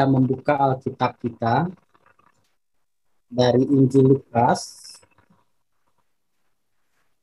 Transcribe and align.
kita 0.00 0.08
membuka 0.08 0.56
Alkitab 0.56 1.20
kita 1.20 1.68
dari 3.28 3.68
Injil 3.68 4.16
Lukas 4.16 4.96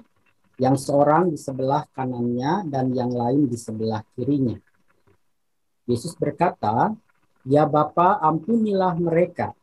yang 0.58 0.74
seorang 0.74 1.30
di 1.32 1.38
sebelah 1.38 1.86
kanannya 1.94 2.66
dan 2.66 2.90
yang 2.92 3.14
lain 3.14 3.46
di 3.46 3.56
sebelah 3.56 4.02
kirinya. 4.12 4.58
Yesus 5.88 6.12
berkata, 6.18 6.92
"Ya 7.48 7.64
Bapa, 7.64 8.20
ampunilah 8.20 8.98
mereka, 9.00 9.56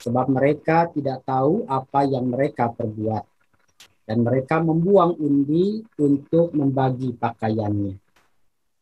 sebab 0.00 0.32
mereka 0.32 0.88
tidak 0.88 1.22
tahu 1.28 1.68
apa 1.68 2.08
yang 2.08 2.32
mereka 2.32 2.72
perbuat." 2.72 3.24
Dan 4.08 4.26
mereka 4.26 4.58
membuang 4.58 5.14
undi 5.20 5.86
untuk 6.02 6.50
membagi 6.50 7.14
pakaiannya. 7.14 7.94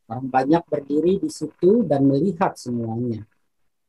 Orang 0.09 0.33
banyak 0.33 0.65
berdiri 0.65 1.21
di 1.21 1.29
situ 1.29 1.85
dan 1.85 2.09
melihat 2.09 2.57
semuanya. 2.57 3.29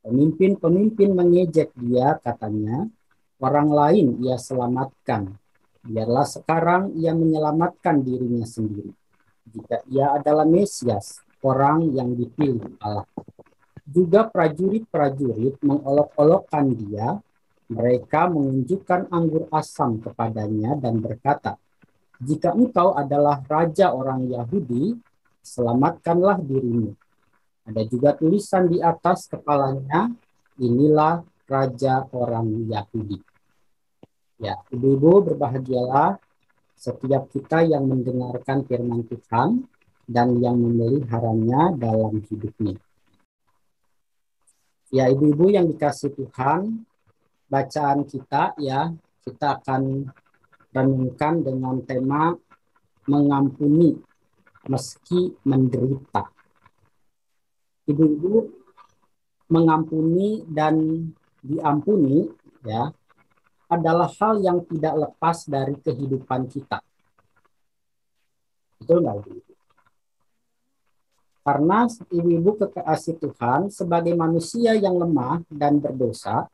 Pemimpin-pemimpin 0.03 1.15
mengejek 1.15 1.71
dia, 1.79 2.19
katanya, 2.19 2.91
orang 3.39 3.71
lain 3.71 4.07
ia 4.19 4.35
selamatkan. 4.35 5.31
Biarlah 5.79 6.27
sekarang 6.27 6.91
ia 6.99 7.15
menyelamatkan 7.15 8.03
dirinya 8.03 8.43
sendiri. 8.43 8.91
Jika 9.47 9.79
ia 9.87 10.19
adalah 10.19 10.43
Mesias, 10.43 11.23
orang 11.39 11.87
yang 11.95 12.19
dipilih 12.19 12.67
Allah. 12.83 13.07
Juga 13.89 14.29
prajurit-prajurit 14.29 15.57
mengolok-olokkan 15.65 16.65
dia, 16.77 17.17
mereka 17.73 18.29
menunjukkan 18.29 19.09
anggur 19.09 19.49
asam 19.49 19.97
kepadanya 19.97 20.77
dan 20.77 21.01
berkata, 21.01 21.57
"Jika 22.21 22.53
engkau 22.53 22.93
adalah 22.93 23.41
raja 23.49 23.89
orang 23.93 24.29
Yahudi, 24.29 24.93
selamatkanlah 25.49 26.37
dirimu. 26.45 26.93
Ada 27.65 27.81
juga 27.85 28.13
tulisan 28.17 28.69
di 28.69 28.81
atas 28.81 29.29
kepalanya, 29.29 30.09
inilah 30.61 31.21
raja 31.49 32.05
orang 32.13 32.69
Yahudi. 32.69 33.17
Ya, 34.39 34.57
ibu-ibu 34.71 35.33
berbahagialah 35.33 36.17
setiap 36.79 37.27
kita 37.33 37.65
yang 37.67 37.89
mendengarkan 37.89 38.63
firman 38.63 39.03
Tuhan 39.03 39.67
dan 40.07 40.39
yang 40.39 40.55
memeliharanya 40.55 41.75
dalam 41.75 42.23
hidupnya. 42.23 42.79
Ya, 44.89 45.05
ibu-ibu 45.05 45.53
yang 45.53 45.69
dikasih 45.69 46.17
Tuhan, 46.17 46.81
bacaan 47.45 48.09
kita 48.09 48.57
ya, 48.57 48.89
kita 49.21 49.61
akan 49.61 50.09
renungkan 50.73 51.45
dengan 51.45 51.77
tema 51.85 52.33
mengampuni 53.05 54.01
meski 54.65 55.33
menderita. 55.45 56.25
Ibu-ibu 57.85 58.49
mengampuni 59.49 60.45
dan 60.49 61.05
diampuni 61.41 62.29
ya 62.65 62.89
adalah 63.69 64.09
hal 64.09 64.41
yang 64.41 64.65
tidak 64.65 65.09
lepas 65.09 65.45
dari 65.45 65.77
kehidupan 65.77 66.49
kita. 66.49 66.81
Betul 68.81 69.05
nggak? 69.05 69.48
Karena 71.39 71.87
ibu-ibu 71.89 72.59
kekasih 72.59 73.17
Tuhan 73.17 73.71
sebagai 73.71 74.13
manusia 74.13 74.75
yang 74.75 74.99
lemah 74.99 75.41
dan 75.49 75.79
berdosa, 75.79 76.45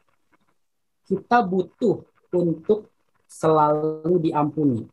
kita 1.05 1.41
butuh 1.45 2.05
untuk 2.33 2.89
selalu 3.25 4.21
diampuni. 4.21 4.85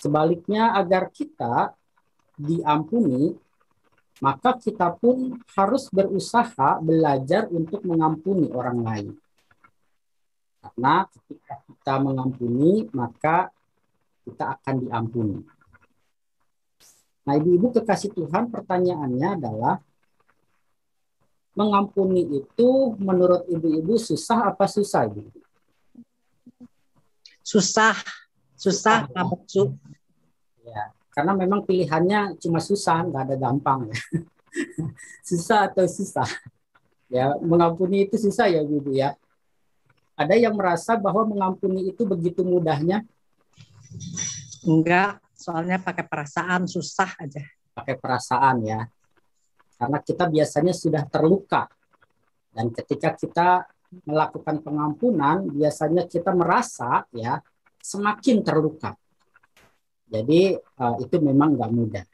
Sebaliknya 0.00 0.76
agar 0.76 1.08
kita 1.08 1.72
diampuni, 2.36 3.32
maka 4.20 4.56
kita 4.58 4.92
pun 4.94 5.38
harus 5.54 5.88
berusaha 5.88 6.78
belajar 6.82 7.48
untuk 7.48 7.80
mengampuni 7.86 8.50
orang 8.52 8.78
lain. 8.84 9.08
Karena 10.64 11.04
ketika 11.08 11.54
kita 11.68 11.94
mengampuni, 12.00 12.88
maka 12.96 13.52
kita 14.24 14.56
akan 14.60 14.74
diampuni. 14.88 15.38
Nah, 17.24 17.32
ibu-ibu 17.40 17.72
kekasih 17.72 18.12
Tuhan, 18.12 18.52
pertanyaannya 18.52 19.28
adalah 19.40 19.74
mengampuni 21.56 22.44
itu 22.44 22.98
menurut 23.00 23.48
ibu-ibu 23.48 23.96
susah 23.96 24.52
apa 24.52 24.68
susah, 24.68 25.08
ibu? 25.08 25.32
Susah, 27.40 27.96
susah, 28.56 29.08
susah. 29.08 29.72
Ya, 30.64 30.92
karena 31.12 31.32
memang 31.32 31.64
pilihannya 31.64 32.36
cuma 32.40 32.60
susah, 32.60 33.04
nggak 33.08 33.22
ada 33.32 33.36
gampang 33.40 33.88
ya. 33.88 33.96
susah 35.28 35.72
atau 35.72 35.88
susah. 35.88 36.28
Ya, 37.12 37.30
mengampuni 37.38 38.08
itu 38.08 38.18
susah 38.18 38.50
ya, 38.50 38.64
Ibu 38.64 38.90
ya. 38.90 39.14
Ada 40.14 40.34
yang 40.38 40.54
merasa 40.54 40.94
bahwa 40.98 41.26
mengampuni 41.26 41.90
itu 41.90 42.02
begitu 42.06 42.42
mudahnya? 42.46 43.02
Enggak, 44.66 45.23
soalnya 45.44 45.76
pakai 45.76 46.08
perasaan 46.08 46.64
susah 46.64 47.20
aja. 47.20 47.44
Pakai 47.76 48.00
perasaan 48.00 48.56
ya. 48.64 48.80
Karena 49.76 49.98
kita 50.00 50.24
biasanya 50.32 50.72
sudah 50.72 51.04
terluka. 51.04 51.68
Dan 52.48 52.72
ketika 52.72 53.12
kita 53.12 53.48
melakukan 54.08 54.64
pengampunan, 54.64 55.44
biasanya 55.52 56.08
kita 56.08 56.32
merasa 56.32 57.04
ya 57.12 57.36
semakin 57.84 58.40
terluka. 58.40 58.96
Jadi 60.08 60.56
uh, 60.56 60.96
itu 61.04 61.16
memang 61.20 61.60
nggak 61.60 61.72
mudah. 61.74 62.06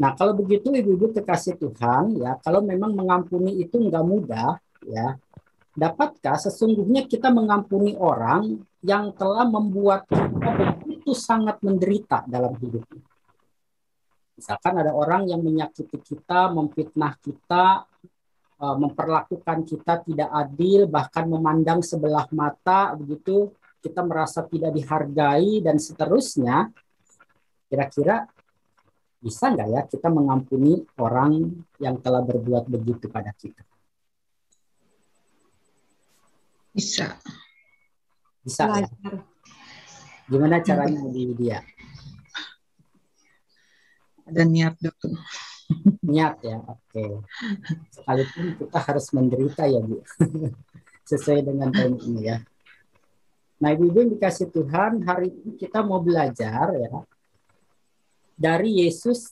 Nah 0.00 0.10
kalau 0.16 0.34
begitu 0.34 0.74
ibu-ibu 0.74 1.12
kekasih 1.14 1.60
Tuhan 1.60 2.18
ya 2.18 2.40
kalau 2.42 2.64
memang 2.64 2.98
mengampuni 2.98 3.62
itu 3.62 3.78
nggak 3.78 4.04
mudah 4.04 4.58
ya 4.82 5.14
dapatkah 5.74 6.38
sesungguhnya 6.38 7.06
kita 7.06 7.30
mengampuni 7.30 7.94
orang 7.98 8.62
yang 8.82 9.10
telah 9.14 9.46
membuat 9.46 10.06
kita 10.10 10.50
begitu 11.04 11.20
sangat 11.20 11.60
menderita 11.60 12.24
dalam 12.24 12.56
hidupnya. 12.56 13.04
Misalkan 14.40 14.80
ada 14.80 14.96
orang 14.96 15.28
yang 15.28 15.44
menyakiti 15.44 16.00
kita, 16.00 16.48
memfitnah 16.48 17.12
kita, 17.20 17.84
eh, 18.56 18.76
memperlakukan 18.80 19.68
kita 19.68 20.00
tidak 20.00 20.32
adil, 20.32 20.88
bahkan 20.88 21.28
memandang 21.28 21.84
sebelah 21.84 22.24
mata 22.32 22.96
begitu 22.96 23.52
kita 23.84 24.00
merasa 24.00 24.48
tidak 24.48 24.72
dihargai 24.72 25.60
dan 25.60 25.76
seterusnya, 25.76 26.72
kira-kira 27.68 28.24
bisa 29.20 29.52
nggak 29.52 29.68
ya 29.68 29.82
kita 29.84 30.08
mengampuni 30.08 30.80
orang 31.04 31.52
yang 31.76 32.00
telah 32.00 32.24
berbuat 32.24 32.64
begitu 32.64 33.12
pada 33.12 33.36
kita? 33.36 33.60
Bisa. 36.72 37.20
Bisa 38.40 38.72
ya? 38.72 38.88
Gimana 40.30 40.60
caranya 40.64 41.04
di 41.12 41.32
dia? 41.36 41.60
Ada 44.24 44.42
niat 44.48 44.74
dulu. 44.80 45.16
Niat 46.12 46.44
ya, 46.44 46.60
oke. 46.60 47.04
Sekalipun 47.88 48.44
kita 48.60 48.78
harus 48.84 49.06
menderita 49.16 49.64
ya 49.64 49.80
Bu. 49.80 50.00
Sesuai 51.10 51.44
dengan 51.44 51.72
tema 51.72 51.96
ini 52.04 52.20
ya. 52.28 52.36
Nah, 53.60 53.72
Ibu-ibu 53.72 53.96
yang 53.96 54.12
dikasih 54.16 54.52
Tuhan, 54.52 55.04
hari 55.08 55.32
ini 55.32 55.56
kita 55.56 55.80
mau 55.80 56.00
belajar 56.04 56.72
ya 56.76 57.04
dari 58.34 58.84
Yesus 58.84 59.30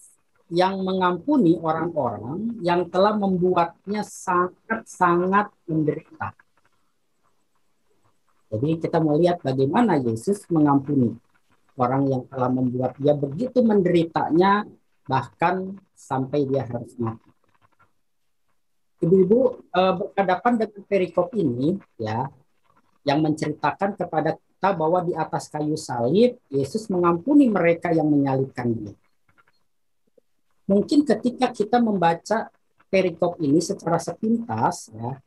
yang 0.52 0.84
mengampuni 0.84 1.56
orang-orang 1.58 2.60
yang 2.60 2.86
telah 2.92 3.16
membuatnya 3.16 4.04
sangat-sangat 4.04 5.48
menderita. 5.64 6.36
Jadi 8.52 8.68
kita 8.84 9.00
mau 9.00 9.16
lihat 9.16 9.40
bagaimana 9.40 9.96
Yesus 9.96 10.44
mengampuni 10.52 11.16
orang 11.80 12.04
yang 12.04 12.22
telah 12.28 12.52
membuat 12.52 12.92
dia 13.00 13.16
begitu 13.16 13.64
menderitanya 13.64 14.68
bahkan 15.08 15.80
sampai 15.96 16.44
dia 16.44 16.68
harus 16.68 16.92
mati. 17.00 17.32
Ibu-ibu 19.02 19.40
eh, 19.72 19.92
berhadapan 19.96 20.52
dengan 20.60 20.80
perikop 20.84 21.32
ini 21.32 21.80
ya 21.96 22.28
yang 23.02 23.24
menceritakan 23.24 23.98
kepada 23.98 24.36
kita 24.36 24.68
bahwa 24.78 25.02
di 25.02 25.16
atas 25.16 25.50
kayu 25.50 25.74
salib 25.74 26.38
Yesus 26.46 26.86
mengampuni 26.86 27.50
mereka 27.50 27.90
yang 27.90 28.06
menyalibkan 28.06 28.68
dia. 28.70 28.94
Mungkin 30.70 31.02
ketika 31.02 31.50
kita 31.50 31.82
membaca 31.82 32.46
perikop 32.86 33.42
ini 33.42 33.58
secara 33.58 33.98
sepintas 33.98 34.92
ya, 34.94 35.18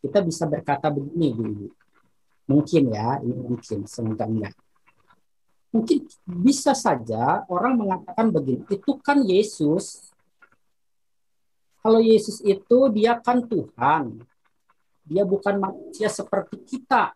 kita 0.00 0.24
bisa 0.24 0.48
berkata 0.48 0.88
begini. 0.88 1.68
Mungkin 2.44 2.92
ya, 2.92 3.20
ini 3.24 3.34
mungkin 3.34 3.78
enggak. 3.88 4.54
Mungkin 5.74 5.98
bisa 6.22 6.70
saja 6.76 7.42
orang 7.50 7.74
mengatakan 7.80 8.30
begini, 8.30 8.62
itu 8.70 8.92
kan 9.00 9.24
Yesus. 9.24 10.12
Kalau 11.82 12.00
Yesus 12.00 12.40
itu 12.44 12.78
dia 12.94 13.18
kan 13.18 13.42
Tuhan. 13.44 14.22
Dia 15.04 15.24
bukan 15.28 15.60
manusia 15.60 16.08
seperti 16.08 16.62
kita. 16.64 17.12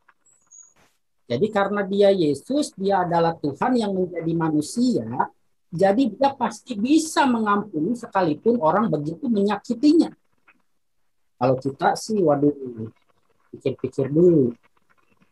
Jadi 1.28 1.46
karena 1.52 1.84
dia 1.84 2.08
Yesus, 2.08 2.72
dia 2.72 3.04
adalah 3.04 3.36
Tuhan 3.36 3.76
yang 3.76 3.92
menjadi 3.92 4.32
manusia, 4.32 5.04
jadi 5.69 6.08
dia 6.08 6.32
pasti 6.32 6.72
bisa 6.72 7.28
mengampuni 7.28 7.92
sekalipun 7.92 8.56
orang 8.64 8.88
begitu 8.88 9.28
menyakitinya. 9.28 10.08
Kalau 11.36 11.54
kita 11.60 11.92
sih, 12.00 12.25
waduh, 12.25 12.56
pikir-pikir 13.52 14.08
dulu. 14.08 14.56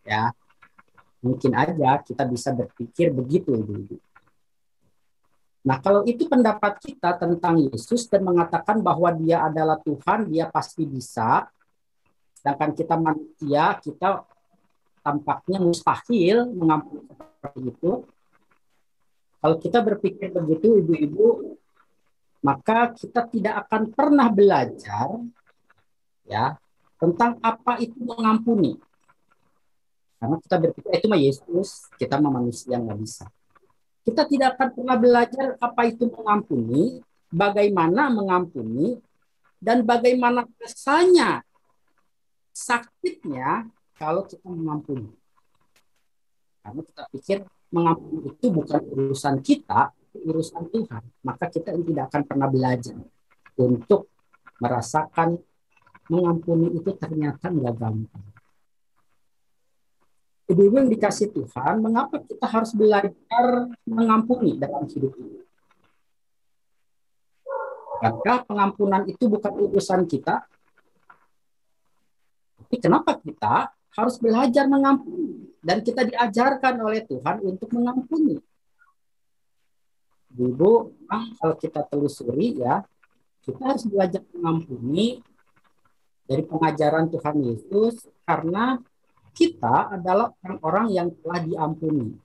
Ya, 0.06 0.30
mungkin 1.18 1.52
aja 1.58 1.98
kita 2.00 2.22
bisa 2.22 2.54
berpikir 2.54 3.10
begitu 3.10 3.58
dulu. 3.58 3.98
Nah, 5.66 5.82
kalau 5.82 6.06
itu 6.06 6.30
pendapat 6.30 6.78
kita 6.78 7.18
tentang 7.18 7.58
Yesus 7.58 8.06
dan 8.06 8.22
mengatakan 8.22 8.78
bahwa 8.78 9.10
dia 9.10 9.42
adalah 9.50 9.82
Tuhan, 9.82 10.30
dia 10.30 10.46
pasti 10.46 10.86
bisa. 10.86 11.50
Sedangkan 12.38 12.70
kita 12.70 12.94
manusia, 12.94 13.74
kita 13.82 14.22
tampaknya 15.02 15.58
mustahil 15.58 16.46
mengampuni 16.54 17.10
seperti 17.10 17.60
itu. 17.66 17.92
Kalau 19.42 19.56
kita 19.58 19.78
berpikir 19.82 20.30
begitu, 20.30 20.86
ibu-ibu, 20.86 21.58
maka 22.46 22.94
kita 22.94 23.26
tidak 23.26 23.66
akan 23.66 23.90
pernah 23.90 24.30
belajar 24.30 25.18
ya 26.30 26.54
tentang 26.94 27.42
apa 27.42 27.82
itu 27.82 27.98
mengampuni. 28.06 28.78
Karena 30.16 30.36
kita 30.40 30.56
berpikir 30.56 30.92
itu 30.96 31.06
mah 31.12 31.20
Yesus, 31.20 31.68
kita 32.00 32.16
mah 32.16 32.32
manusia 32.32 32.80
nggak 32.80 32.98
bisa. 33.00 33.24
Kita 34.06 34.22
tidak 34.24 34.56
akan 34.56 34.68
pernah 34.72 34.96
belajar 34.96 35.46
apa 35.60 35.82
itu 35.90 36.08
mengampuni, 36.08 37.02
bagaimana 37.28 38.08
mengampuni, 38.08 38.96
dan 39.60 39.82
bagaimana 39.82 40.46
rasanya 40.62 41.42
sakitnya 42.54 43.68
kalau 44.00 44.24
kita 44.24 44.46
mengampuni. 44.48 45.12
Karena 46.64 46.80
kita 46.80 47.02
pikir 47.12 47.38
mengampuni 47.74 48.30
itu 48.32 48.46
bukan 48.48 48.80
urusan 48.94 49.42
kita, 49.44 49.92
urusan 50.16 50.64
Tuhan. 50.72 51.02
Maka 51.26 51.44
kita 51.52 51.76
tidak 51.76 52.04
akan 52.08 52.22
pernah 52.24 52.48
belajar 52.48 52.96
untuk 53.58 54.08
merasakan 54.62 55.36
mengampuni 56.06 56.78
itu 56.78 56.90
ternyata 56.96 57.50
nggak 57.50 57.74
gampang. 57.76 58.35
Ibu-ibu 60.46 60.78
yang 60.78 60.90
dikasih 60.90 61.34
Tuhan, 61.34 61.82
mengapa 61.82 62.22
kita 62.22 62.46
harus 62.46 62.70
belajar 62.70 63.66
mengampuni 63.82 64.54
dalam 64.54 64.86
hidup 64.86 65.10
ini? 65.18 65.42
Karena 67.98 68.34
pengampunan 68.46 69.02
itu 69.10 69.26
bukan 69.26 69.52
urusan 69.58 70.06
kita, 70.06 70.46
tapi 72.62 72.76
kenapa 72.78 73.18
kita 73.18 73.74
harus 73.98 74.16
belajar 74.22 74.70
mengampuni 74.70 75.50
dan 75.64 75.82
kita 75.82 76.06
diajarkan 76.06 76.78
oleh 76.78 77.02
Tuhan 77.02 77.42
untuk 77.42 77.72
mengampuni. 77.74 78.38
Ibu, 80.36 80.72
kalau 81.40 81.54
kita 81.56 81.80
telusuri 81.88 82.60
ya, 82.60 82.84
kita 83.40 83.62
harus 83.64 83.88
belajar 83.88 84.20
mengampuni 84.36 85.24
dari 86.28 86.42
pengajaran 86.44 87.08
Tuhan 87.08 87.36
Yesus 87.40 88.04
karena 88.28 88.76
kita 89.36 90.00
adalah 90.00 90.32
orang-orang 90.40 90.86
yang 90.96 91.08
telah 91.20 91.44
diampuni. 91.44 92.16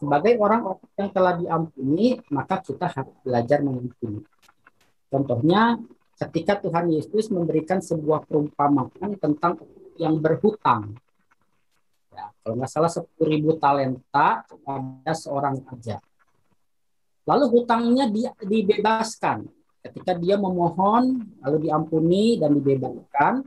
Sebagai 0.00 0.40
orang-orang 0.40 0.92
yang 0.96 1.10
telah 1.12 1.34
diampuni, 1.36 2.06
maka 2.32 2.64
kita 2.64 2.88
harus 2.88 3.16
belajar 3.20 3.60
mengampuni. 3.60 4.24
Contohnya, 5.12 5.76
ketika 6.16 6.60
Tuhan 6.64 6.88
Yesus 6.92 7.28
memberikan 7.28 7.84
sebuah 7.84 8.24
perumpamaan 8.24 9.20
tentang 9.20 9.60
yang 10.00 10.20
berhutang. 10.20 10.96
Ya, 12.12 12.32
kalau 12.40 12.56
nggak 12.56 12.72
salah 12.72 12.88
10 12.88 13.04
ribu 13.20 13.56
talenta 13.60 14.44
kepada 14.48 15.12
seorang 15.12 15.60
raja. 15.64 16.00
Lalu 17.26 17.44
hutangnya 17.52 18.08
di, 18.08 18.24
dibebaskan. 18.24 19.44
Ketika 19.84 20.16
dia 20.16 20.40
memohon, 20.40 21.20
lalu 21.44 21.68
diampuni 21.68 22.40
dan 22.40 22.56
dibebaskan. 22.56 23.44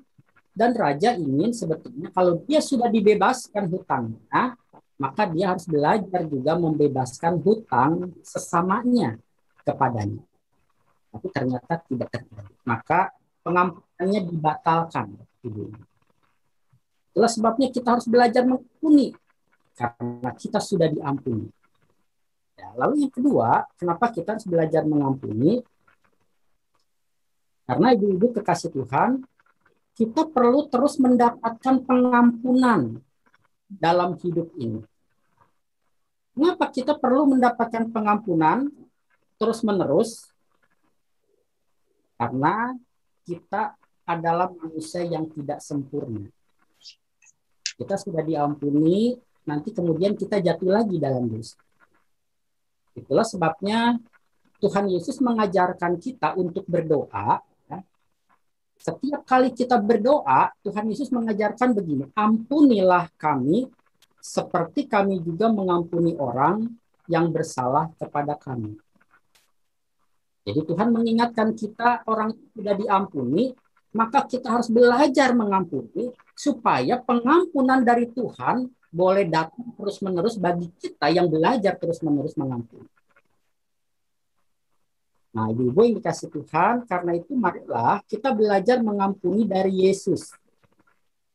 Dan 0.60 0.76
raja 0.76 1.16
ingin 1.16 1.56
sebetulnya 1.56 2.12
kalau 2.12 2.44
dia 2.44 2.60
sudah 2.60 2.92
dibebaskan 2.92 3.72
hutangnya, 3.72 4.60
maka 5.00 5.24
dia 5.32 5.56
harus 5.56 5.64
belajar 5.64 6.28
juga 6.28 6.60
membebaskan 6.60 7.40
hutang 7.40 8.12
sesamanya 8.20 9.16
kepadanya 9.64 10.20
tapi 11.10 11.28
ternyata 11.34 11.74
tidak 11.90 12.10
terjadi. 12.14 12.54
Maka 12.66 13.10
pengampunannya 13.42 14.22
dibatalkan. 14.30 15.08
Itulah 17.10 17.32
sebabnya 17.32 17.68
kita 17.74 17.98
harus 17.98 18.06
belajar 18.06 18.46
mengampuni 18.46 19.18
karena 19.74 20.30
kita 20.38 20.60
sudah 20.62 20.88
diampuni. 20.92 21.50
Ya, 22.60 22.76
lalu 22.76 23.08
yang 23.08 23.14
kedua, 23.14 23.66
kenapa 23.80 24.12
kita 24.12 24.36
harus 24.36 24.46
belajar 24.46 24.84
mengampuni? 24.84 25.64
Karena 27.64 27.94
ibu-ibu 27.96 28.36
kekasih 28.36 28.74
Tuhan, 28.74 29.24
kita 30.00 30.32
perlu 30.32 30.72
terus 30.72 30.96
mendapatkan 30.96 31.84
pengampunan 31.84 33.04
dalam 33.68 34.16
hidup 34.16 34.48
ini. 34.56 34.80
Kenapa 36.32 36.72
kita 36.72 36.96
perlu 36.96 37.36
mendapatkan 37.36 37.92
pengampunan 37.92 38.72
terus-menerus? 39.36 40.32
Karena 42.16 42.72
kita 43.28 43.76
adalah 44.08 44.48
manusia 44.56 45.04
yang 45.04 45.28
tidak 45.36 45.60
sempurna. 45.60 46.32
Kita 47.76 48.00
sudah 48.00 48.24
diampuni, 48.24 49.20
nanti 49.44 49.76
kemudian 49.76 50.16
kita 50.16 50.40
jatuh 50.40 50.80
lagi 50.80 50.96
dalam 50.96 51.28
dosa. 51.28 51.60
Itulah 52.96 53.28
sebabnya 53.28 54.00
Tuhan 54.64 54.88
Yesus 54.88 55.20
mengajarkan 55.20 56.00
kita 56.00 56.40
untuk 56.40 56.64
berdoa. 56.72 57.44
Setiap 58.80 59.28
kali 59.28 59.52
kita 59.52 59.76
berdoa, 59.76 60.56
Tuhan 60.64 60.88
Yesus 60.88 61.12
mengajarkan 61.12 61.76
begini, 61.76 62.08
ampunilah 62.16 63.12
kami 63.20 63.68
seperti 64.24 64.88
kami 64.88 65.20
juga 65.20 65.52
mengampuni 65.52 66.16
orang 66.16 66.64
yang 67.12 67.28
bersalah 67.28 67.92
kepada 68.00 68.40
kami. 68.40 68.80
Jadi 70.48 70.64
Tuhan 70.64 70.90
mengingatkan 70.96 71.52
kita 71.54 72.08
orang 72.08 72.32
sudah 72.56 72.74
diampuni, 72.80 73.52
maka 73.92 74.24
kita 74.24 74.48
harus 74.48 74.72
belajar 74.72 75.36
mengampuni 75.36 76.16
supaya 76.32 77.04
pengampunan 77.04 77.84
dari 77.84 78.08
Tuhan 78.08 78.70
boleh 78.90 79.28
datang 79.30 79.76
terus-menerus 79.76 80.40
bagi 80.40 80.72
kita 80.80 81.12
yang 81.12 81.28
belajar 81.28 81.78
terus-menerus 81.78 82.34
mengampuni. 82.40 82.88
Nah, 85.40 85.48
ibu-ibu 85.56 85.88
yang 85.88 85.96
dikasih 86.04 86.28
Tuhan, 86.36 86.84
karena 86.84 87.16
itu 87.16 87.32
marilah 87.32 88.04
kita 88.04 88.36
belajar 88.36 88.84
mengampuni 88.84 89.48
dari 89.48 89.88
Yesus. 89.88 90.36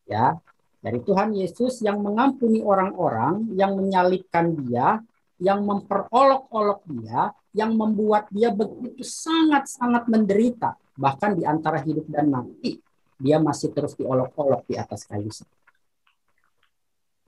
Ya, 0.04 0.36
dari 0.84 1.00
Tuhan 1.00 1.32
Yesus 1.32 1.80
yang 1.80 2.04
mengampuni 2.04 2.60
orang-orang 2.60 3.48
yang 3.56 3.72
menyalibkan 3.80 4.52
dia, 4.60 5.00
yang 5.40 5.64
memperolok-olok 5.64 6.84
dia, 6.84 7.32
yang 7.56 7.72
membuat 7.72 8.28
dia 8.28 8.52
begitu 8.52 9.00
sangat-sangat 9.00 10.04
menderita. 10.12 10.76
Bahkan 11.00 11.40
di 11.40 11.48
antara 11.48 11.80
hidup 11.80 12.04
dan 12.12 12.28
mati, 12.28 12.76
dia 13.16 13.40
masih 13.40 13.72
terus 13.72 13.96
diolok-olok 13.96 14.68
di 14.68 14.76
atas 14.76 15.08
kayu. 15.08 15.32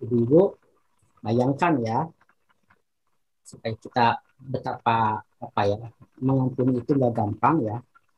Ibu-ibu, 0.04 0.60
bayangkan 1.24 1.72
ya, 1.80 2.04
supaya 3.40 3.72
kita 3.80 4.06
betapa 4.36 5.20
apa 5.22 5.62
ya 5.68 5.78
mengampuni 6.20 6.80
itu 6.80 6.92
nggak 6.96 7.14
gampang 7.14 7.56
ya. 7.64 7.76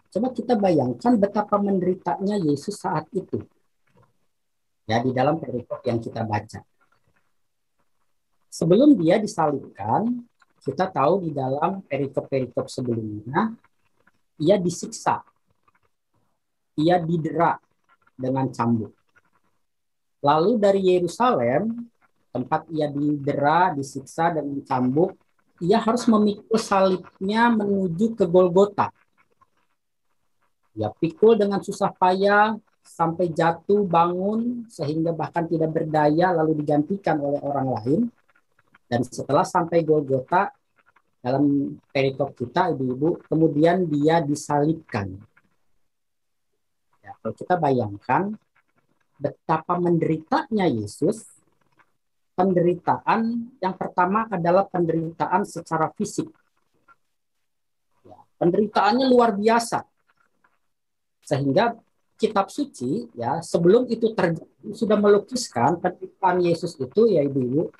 Coba 0.08 0.32
kita 0.32 0.56
bayangkan 0.56 1.20
betapa 1.20 1.60
menderitanya 1.60 2.40
Yesus 2.40 2.80
saat 2.80 3.06
itu. 3.12 3.44
Ya 4.88 5.04
di 5.04 5.12
dalam 5.12 5.36
perikop 5.36 5.84
yang 5.84 6.00
kita 6.00 6.24
baca. 6.24 6.64
Sebelum 8.48 8.96
dia 8.96 9.20
disalibkan, 9.20 10.24
kita 10.64 10.88
tahu 10.88 11.28
di 11.28 11.30
dalam 11.36 11.84
perikop-perikop 11.84 12.66
sebelumnya, 12.72 13.52
ia 14.40 14.56
disiksa. 14.56 15.20
Ia 16.80 16.96
didera 17.04 17.60
dengan 18.16 18.48
cambuk. 18.48 18.96
Lalu 20.24 20.56
dari 20.56 20.80
Yerusalem, 20.88 21.86
tempat 22.32 22.66
ia 22.72 22.90
didera, 22.90 23.70
disiksa, 23.76 24.34
dan 24.34 24.50
dicambuk, 24.50 25.14
ia 25.58 25.78
harus 25.82 26.06
memikul 26.06 26.58
salibnya 26.58 27.50
menuju 27.50 28.14
ke 28.14 28.24
Golgota. 28.26 28.94
Ia 30.78 30.94
pikul 30.94 31.34
dengan 31.34 31.58
susah 31.58 31.90
payah 31.90 32.54
sampai 32.86 33.34
jatuh 33.34 33.82
bangun 33.82 34.64
sehingga 34.70 35.10
bahkan 35.10 35.50
tidak 35.50 35.74
berdaya 35.74 36.30
lalu 36.30 36.62
digantikan 36.62 37.18
oleh 37.18 37.42
orang 37.42 37.68
lain. 37.74 38.00
Dan 38.88 39.04
setelah 39.04 39.44
sampai 39.44 39.84
Golgota 39.84 40.48
dalam 41.18 41.76
perikop 41.90 42.32
kita 42.38 42.72
ibu-ibu, 42.72 43.20
kemudian 43.26 43.84
dia 43.90 44.22
disalibkan. 44.22 45.18
Ya, 47.02 47.12
kalau 47.18 47.34
kita 47.34 47.58
bayangkan 47.58 48.38
betapa 49.18 49.76
menderitanya 49.82 50.70
Yesus, 50.70 51.37
penderitaan 52.38 53.50
yang 53.58 53.74
pertama 53.74 54.30
adalah 54.30 54.62
penderitaan 54.70 55.42
secara 55.42 55.90
fisik. 55.98 56.30
Ya, 58.06 58.18
penderitaannya 58.38 59.10
luar 59.10 59.34
biasa. 59.34 59.82
Sehingga 61.26 61.74
kitab 62.14 62.46
suci 62.54 63.10
ya 63.18 63.42
sebelum 63.42 63.90
itu 63.90 64.14
terjadi 64.14 64.70
sudah 64.70 64.98
melukiskan 64.98 65.82
penderitaan 65.82 66.38
Yesus 66.46 66.78
itu 66.78 67.10
ya 67.10 67.26
ibu-ibu 67.26 67.74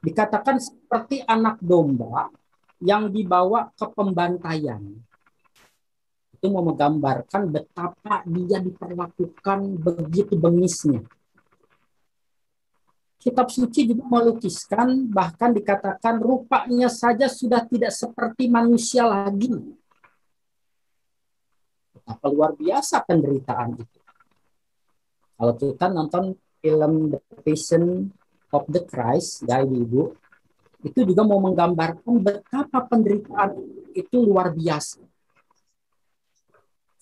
dikatakan 0.00 0.60
seperti 0.60 1.24
anak 1.24 1.60
domba 1.60 2.32
yang 2.80 3.10
dibawa 3.12 3.68
ke 3.74 3.86
pembantaian. 3.92 4.80
Itu 6.38 6.54
mau 6.54 6.62
menggambarkan 6.62 7.50
betapa 7.50 8.22
dia 8.24 8.62
diperlakukan 8.62 9.58
begitu 9.82 10.38
bengisnya. 10.38 11.02
Kitab 13.18 13.50
suci 13.50 13.90
juga 13.90 14.06
melukiskan 14.06 15.10
bahkan 15.10 15.50
dikatakan 15.50 16.22
rupanya 16.22 16.86
saja 16.86 17.26
sudah 17.26 17.66
tidak 17.66 17.90
seperti 17.90 18.46
manusia 18.46 19.10
lagi. 19.10 19.50
Betapa 21.90 22.26
luar 22.30 22.54
biasa 22.54 23.02
penderitaan 23.02 23.74
itu. 23.74 23.98
Kalau 25.34 25.54
kita 25.58 25.86
nonton 25.90 26.24
film 26.62 27.10
The 27.10 27.20
Passion 27.42 28.10
of 28.54 28.64
the 28.70 28.86
Christ, 28.86 29.42
ya 29.50 29.66
ibu-ibu, 29.66 30.14
itu 30.86 31.02
juga 31.02 31.26
mau 31.26 31.42
menggambarkan 31.42 32.22
betapa 32.22 32.86
penderitaan 32.86 33.58
itu 33.98 34.16
luar 34.22 34.54
biasa. 34.54 35.02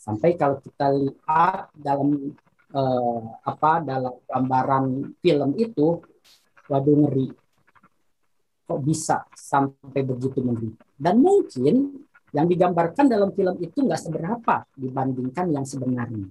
Sampai 0.01 0.33
kalau 0.39 0.63
kita 0.65 0.87
lihat 0.97 1.69
dalam 1.77 2.33
eh, 2.73 3.23
apa 3.47 3.73
dalam 3.85 4.15
gambaran 4.27 4.85
film 5.23 5.51
itu, 5.59 6.01
waduh 6.67 6.97
ngeri. 7.07 7.29
Kok 8.67 8.81
bisa 8.83 9.23
sampai 9.31 10.03
begitu 10.03 10.43
menderita? 10.43 10.83
Dan 10.99 11.23
mungkin 11.23 12.03
yang 12.35 12.47
digambarkan 12.51 13.07
dalam 13.07 13.31
film 13.31 13.55
itu 13.63 13.79
nggak 13.79 14.03
seberapa 14.03 14.67
dibandingkan 14.75 15.47
yang 15.55 15.63
sebenarnya. 15.63 16.27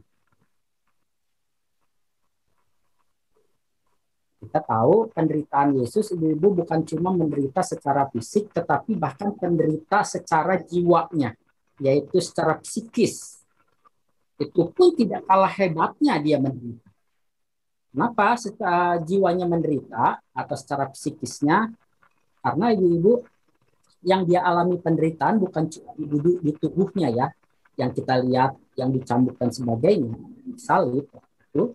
Kita 4.45 4.61
tahu 4.61 5.09
penderitaan 5.09 5.73
Yesus 5.81 6.13
ibu-ibu 6.13 6.61
bukan 6.61 6.85
cuma 6.85 7.09
menderita 7.09 7.65
secara 7.65 8.05
fisik, 8.13 8.53
tetapi 8.53 8.93
bahkan 8.93 9.33
penderita 9.33 10.05
secara 10.05 10.61
jiwanya, 10.61 11.33
yaitu 11.81 12.21
secara 12.21 12.61
psikis. 12.61 13.34
Itu 14.35 14.67
pun 14.75 14.91
tidak 14.95 15.23
kalah 15.23 15.51
hebatnya 15.51 16.19
dia 16.19 16.37
menderita. 16.39 16.91
Kenapa 17.95 18.35
secara 18.35 18.99
jiwanya 18.99 19.47
menderita 19.47 20.19
atau 20.35 20.55
secara 20.59 20.91
psikisnya? 20.91 21.71
Karena 22.43 22.75
ibu-ibu 22.75 23.23
yang 24.03 24.27
dia 24.27 24.43
alami 24.43 24.75
penderitaan 24.75 25.39
bukan 25.39 25.71
cuma 25.71 25.95
di, 25.95 26.43
di 26.43 26.51
tubuhnya 26.59 27.07
ya, 27.09 27.27
yang 27.79 27.95
kita 27.95 28.19
lihat, 28.19 28.59
yang 28.75 28.91
dicambuk 28.91 29.39
dan 29.39 29.49
sebagainya, 29.49 30.11
salib, 30.59 31.07
itu, 31.55 31.71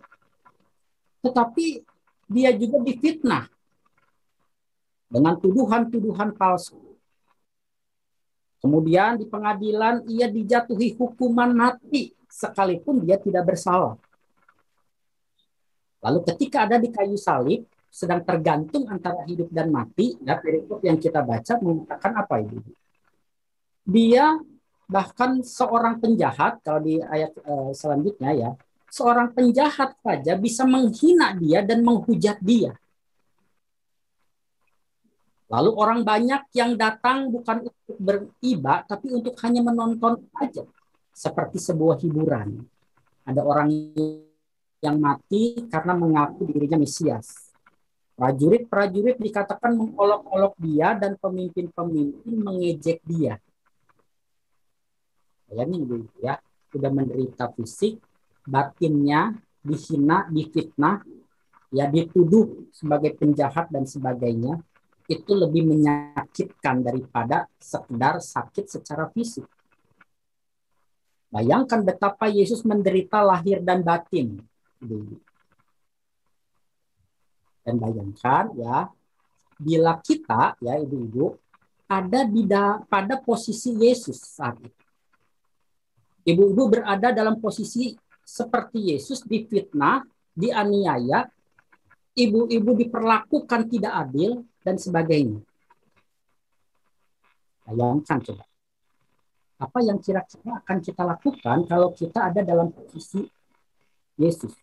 tetapi 1.25 1.81
dia 2.29 2.53
juga 2.53 2.85
difitnah 2.85 3.49
dengan 5.09 5.35
tuduhan-tuduhan 5.41 6.37
palsu. 6.37 6.77
Kemudian 8.61 9.17
di 9.17 9.25
pengadilan 9.25 10.05
ia 10.05 10.29
dijatuhi 10.29 10.93
hukuman 10.95 11.49
mati 11.49 12.13
sekalipun 12.31 13.03
dia 13.03 13.19
tidak 13.19 13.43
bersalah. 13.43 13.99
Lalu 16.01 16.19
ketika 16.33 16.65
ada 16.65 16.81
di 16.81 16.89
kayu 16.89 17.19
salib 17.19 17.67
sedang 17.91 18.23
tergantung 18.23 18.87
antara 18.87 19.21
hidup 19.27 19.51
dan 19.51 19.69
mati, 19.69 20.15
ya 20.23 20.39
perikop 20.39 20.79
yang 20.81 20.97
kita 20.97 21.21
baca 21.21 21.53
mengatakan 21.59 22.11
apa 22.15 22.35
itu? 22.41 22.57
Dia 23.83 24.39
bahkan 24.87 25.43
seorang 25.43 25.99
penjahat 25.99 26.63
kalau 26.63 26.81
di 26.81 27.03
ayat 27.03 27.35
uh, 27.43 27.75
selanjutnya 27.75 28.31
ya, 28.33 28.49
seorang 28.87 29.35
penjahat 29.35 29.93
saja 29.99 30.33
bisa 30.39 30.63
menghina 30.65 31.35
dia 31.35 31.61
dan 31.61 31.83
menghujat 31.83 32.39
dia. 32.41 32.73
Lalu 35.51 35.71
orang 35.75 35.99
banyak 36.07 36.47
yang 36.55 36.79
datang 36.79 37.27
bukan 37.27 37.67
untuk 37.67 37.97
beriba, 37.99 38.87
tapi 38.87 39.11
untuk 39.11 39.35
hanya 39.43 39.59
menonton 39.59 40.23
saja. 40.31 40.63
Seperti 41.11 41.59
sebuah 41.59 41.99
hiburan. 42.01 42.57
Ada 43.27 43.43
orang 43.43 43.69
yang 44.81 44.97
mati 44.97 45.69
karena 45.69 45.93
mengaku 45.93 46.49
dirinya 46.49 46.81
Mesias. 46.81 47.53
Prajurit-prajurit 48.17 49.17
dikatakan 49.21 49.77
mengolok-olok 49.77 50.53
dia 50.57 50.97
dan 50.97 51.17
pemimpin-pemimpin 51.17 52.35
mengejek 52.37 53.01
dia. 53.05 53.37
Bayangin 55.49 55.83
dulu 55.85 56.07
ya, 56.21 56.39
sudah 56.71 56.91
menderita 56.93 57.51
fisik, 57.53 57.99
batinnya 58.47 59.35
dihina, 59.61 60.25
difitnah, 60.31 61.03
ya 61.69 61.85
dituduh 61.87 62.71
sebagai 62.73 63.13
penjahat 63.19 63.69
dan 63.69 63.85
sebagainya, 63.85 64.59
itu 65.11 65.31
lebih 65.35 65.67
menyakitkan 65.67 66.81
daripada 66.81 67.49
sekedar 67.59 68.23
sakit 68.23 68.65
secara 68.69 69.11
fisik. 69.11 69.43
Bayangkan 71.31 71.79
betapa 71.87 72.27
Yesus 72.27 72.67
menderita 72.67 73.23
lahir 73.23 73.63
dan 73.63 73.79
batin. 73.87 74.43
Dan 77.63 77.75
bayangkan 77.79 78.51
ya, 78.59 78.91
bila 79.55 79.95
kita 80.03 80.59
ya 80.59 80.75
ibu-ibu 80.75 81.39
ada 81.87 82.27
di 82.27 82.43
da, 82.43 82.83
pada 82.83 83.15
posisi 83.19 83.71
Yesus 83.79 84.19
saat 84.19 84.59
itu. 84.59 84.83
Ibu-ibu 86.27 86.63
berada 86.67 87.15
dalam 87.15 87.39
posisi 87.39 87.95
seperti 88.21 88.91
Yesus 88.95 89.23
difitnah, 89.23 90.03
dianiaya, 90.35 91.27
ibu-ibu 92.15 92.71
diperlakukan 92.75 93.71
tidak 93.71 93.93
adil, 94.07 94.43
dan 94.61 94.77
sebagainya. 94.77 95.41
Bayangkan 97.65 98.19
coba. 98.19 98.50
Apa 99.61 99.85
yang 99.85 100.01
kira-kira 100.01 100.57
akan 100.65 100.77
kita 100.81 101.05
lakukan 101.05 101.57
kalau 101.69 101.93
kita 101.93 102.33
ada 102.33 102.41
dalam 102.41 102.73
posisi 102.73 103.29
Yesus? 104.17 104.57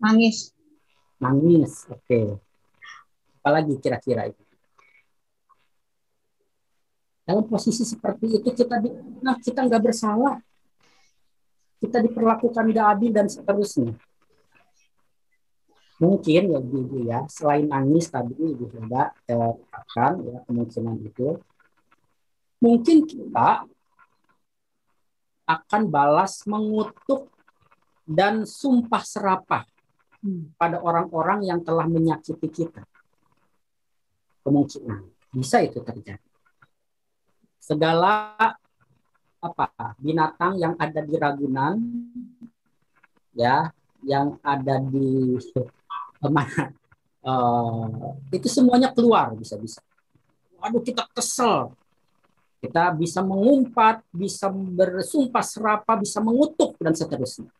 Nangis. 0.00 0.56
Nangis, 1.20 1.84
oke. 1.92 2.00
Okay. 2.08 2.26
Apalagi 3.44 3.76
kira-kira 3.76 4.32
itu? 4.32 4.40
Dalam 7.28 7.44
posisi 7.44 7.84
seperti 7.84 8.40
itu 8.40 8.50
kita 8.50 8.82
nah, 9.22 9.38
kita 9.38 9.62
nggak 9.62 9.82
bersalah 9.84 10.42
kita 11.82 11.98
diperlakukan 11.98 12.70
gak 12.70 12.88
adil 12.94 13.10
dan 13.10 13.26
seterusnya. 13.26 13.98
Mungkin 15.98 16.42
ya 16.54 16.58
ibu 16.62 16.98
ya, 17.02 17.26
selain 17.26 17.66
nangis 17.66 18.06
tadi 18.10 18.34
ibu 18.38 18.70
sudah 18.70 19.10
katakan 19.26 20.22
ya 20.22 20.38
kemungkinan 20.46 20.98
itu, 21.02 21.42
mungkin 22.62 23.02
kita 23.02 23.66
akan 25.42 25.82
balas 25.90 26.46
mengutuk 26.46 27.26
dan 28.06 28.46
sumpah 28.46 29.02
serapah 29.02 29.66
pada 30.54 30.78
orang-orang 30.78 31.50
yang 31.50 31.58
telah 31.66 31.90
menyakiti 31.90 32.46
kita. 32.46 32.86
Kemungkinan 34.46 35.02
bisa 35.34 35.58
itu 35.66 35.82
terjadi. 35.82 36.22
Segala 37.58 38.34
apa 39.42 39.98
binatang 39.98 40.54
yang 40.54 40.78
ada 40.78 41.02
di 41.02 41.18
Ragunan 41.18 41.74
ya 43.34 43.74
yang 44.06 44.38
ada 44.38 44.78
di 44.78 45.34
mana 46.22 46.70
uh, 47.26 48.14
itu 48.30 48.46
semuanya 48.46 48.94
keluar 48.94 49.34
bisa-bisa 49.34 49.82
waduh 50.62 50.78
kita 50.78 51.10
kesel 51.10 51.74
kita 52.62 52.94
bisa 52.94 53.20
mengumpat 53.26 54.06
bisa 54.14 54.46
bersumpah 54.54 55.42
serapa 55.42 55.98
bisa 55.98 56.22
mengutuk 56.22 56.78
dan 56.78 56.94
seterusnya 56.94 57.50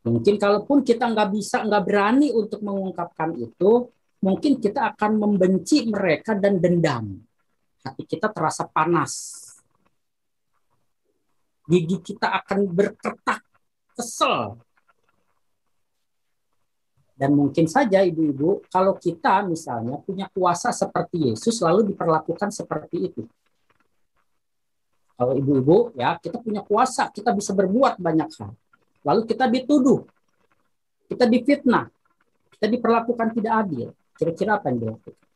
Mungkin 0.00 0.40
kalaupun 0.40 0.80
kita 0.80 1.12
nggak 1.12 1.28
bisa, 1.28 1.60
nggak 1.60 1.84
berani 1.84 2.32
untuk 2.32 2.64
mengungkapkan 2.64 3.36
itu, 3.36 3.92
mungkin 4.24 4.56
kita 4.56 4.96
akan 4.96 5.20
membenci 5.20 5.84
mereka 5.92 6.32
dan 6.32 6.56
dendam. 6.56 7.20
Hati 7.84 8.08
kita 8.08 8.32
terasa 8.32 8.64
panas. 8.64 9.44
Gigi 11.68 12.00
kita 12.00 12.32
akan 12.32 12.64
berketak, 12.72 13.44
kesel. 13.92 14.56
Dan 17.12 17.36
mungkin 17.36 17.68
saja 17.68 18.00
ibu-ibu, 18.00 18.64
kalau 18.72 18.96
kita 18.96 19.44
misalnya 19.44 20.00
punya 20.00 20.32
kuasa 20.32 20.72
seperti 20.72 21.28
Yesus, 21.28 21.60
lalu 21.60 21.92
diperlakukan 21.92 22.48
seperti 22.48 23.12
itu. 23.12 23.28
Kalau 25.20 25.36
ibu-ibu, 25.36 25.92
ya 26.00 26.16
kita 26.16 26.40
punya 26.40 26.64
kuasa, 26.64 27.12
kita 27.12 27.36
bisa 27.36 27.52
berbuat 27.52 28.00
banyak 28.00 28.40
hal. 28.40 28.56
Lalu 29.04 29.28
kita 29.28 29.52
dituduh, 29.52 30.08
kita 31.12 31.28
difitnah, 31.28 31.92
kita 32.56 32.64
diperlakukan 32.72 33.28
tidak 33.36 33.54
adil. 33.68 33.88
Kira-kira 34.16 34.56
apa 34.56 34.72
yang 34.72 34.80
dilakukan? 34.80 35.28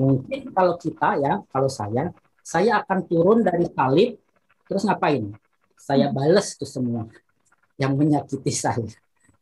Mungkin 0.00 0.40
kalau 0.56 0.80
kita 0.80 1.20
ya, 1.20 1.44
kalau 1.52 1.68
saya, 1.68 2.16
saya 2.40 2.80
akan 2.80 2.98
turun 3.04 3.44
dari 3.44 3.68
salib, 3.68 4.16
terus 4.64 4.88
ngapain? 4.88 5.36
Saya 5.76 6.08
bales 6.08 6.56
tuh 6.56 6.64
semua 6.64 7.04
yang 7.82 7.92
menyakiti 7.92 8.56
saya. 8.56 8.88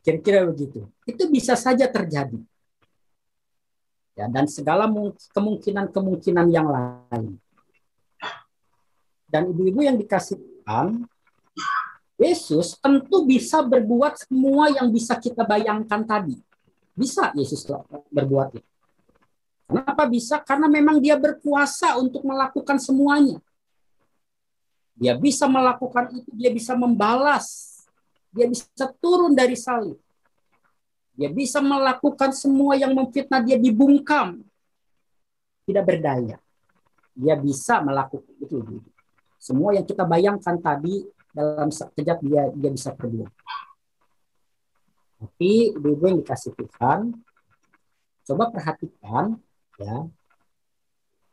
Kira-kira 0.02 0.42
begitu. 0.42 0.90
Itu 1.06 1.30
bisa 1.30 1.54
saja 1.54 1.86
terjadi. 1.86 2.42
Ya, 4.18 4.26
dan 4.26 4.50
segala 4.50 4.90
kemungkinan-kemungkinan 5.30 6.50
yang 6.50 6.66
lain. 6.66 7.38
Dan 9.30 9.54
ibu-ibu 9.54 9.86
yang 9.86 9.94
dikasih 9.94 10.36
Tuhan, 10.36 11.06
Yesus 12.18 12.74
tentu 12.82 13.22
bisa 13.24 13.62
berbuat 13.62 14.26
semua 14.26 14.74
yang 14.74 14.90
bisa 14.90 15.14
kita 15.16 15.46
bayangkan 15.46 16.02
tadi. 16.02 16.36
Bisa 16.92 17.30
Yesus 17.32 17.64
berbuat 18.10 18.58
itu. 18.58 18.68
Kenapa 19.70 20.02
bisa? 20.10 20.42
Karena 20.42 20.66
memang 20.66 20.98
dia 20.98 21.14
berkuasa 21.14 21.94
untuk 22.02 22.26
melakukan 22.26 22.82
semuanya. 22.82 23.38
Dia 24.98 25.14
bisa 25.14 25.46
melakukan 25.46 26.10
itu, 26.12 26.28
dia 26.34 26.50
bisa 26.50 26.74
membalas 26.74 27.70
dia 28.30 28.46
bisa 28.46 28.86
turun 29.02 29.34
dari 29.34 29.58
salib. 29.58 29.98
Dia 31.18 31.28
bisa 31.28 31.58
melakukan 31.58 32.30
semua 32.32 32.78
yang 32.78 32.94
memfitnah 32.94 33.42
dia 33.42 33.58
dibungkam. 33.58 34.40
Tidak 35.66 35.84
berdaya. 35.84 36.38
Dia 37.12 37.34
bisa 37.36 37.82
melakukan 37.82 38.32
itu. 38.40 38.80
Semua 39.40 39.72
yang 39.72 39.88
kita 39.88 40.04
bayangkan 40.04 40.60
tadi 40.60 41.00
dalam 41.32 41.72
sekejap 41.72 42.20
dia 42.20 42.52
dia 42.52 42.70
bisa 42.70 42.92
perbuat. 42.92 43.32
Tapi 45.20 45.76
ibu-ibu 45.76 46.08
yang 46.12 46.18
dikasih 46.20 46.52
Tuhan, 46.52 47.12
coba 48.28 48.44
perhatikan 48.52 49.40
ya. 49.80 50.04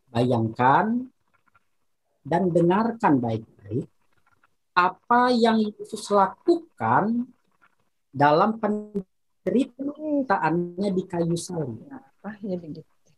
Bayangkan 0.07 1.11
dan 2.23 2.47
dengarkan 2.47 3.19
baik-baik 3.19 3.91
apa 4.71 5.35
yang 5.35 5.59
Yesus 5.59 6.07
lakukan 6.07 7.27
dalam 8.13 8.61
penderitaannya 8.61 10.89
di 10.96 11.03
kayu 11.03 11.35
salib. 11.35 11.83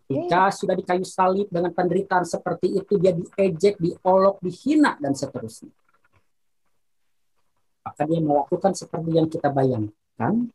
Jika 0.10 0.50
sudah 0.50 0.74
di 0.74 0.82
kayu 0.82 1.06
salib 1.06 1.46
dengan 1.54 1.70
penderitaan 1.70 2.26
seperti 2.26 2.82
itu, 2.82 2.98
dia 2.98 3.14
diejek, 3.14 3.78
diolok, 3.78 4.42
dihina, 4.42 4.98
dan 4.98 5.14
seterusnya. 5.14 5.70
Maka 7.86 8.02
dia 8.10 8.18
melakukan 8.18 8.74
seperti 8.74 9.10
yang 9.14 9.30
kita 9.30 9.54
bayangkan. 9.54 10.50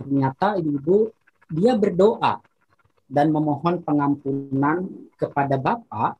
Ternyata 0.00 0.56
ibu-ibu, 0.56 1.12
dia 1.52 1.76
berdoa 1.76 2.40
dan 3.04 3.28
memohon 3.28 3.84
pengampunan 3.84 4.88
kepada 5.20 5.60
Bapa 5.60 6.16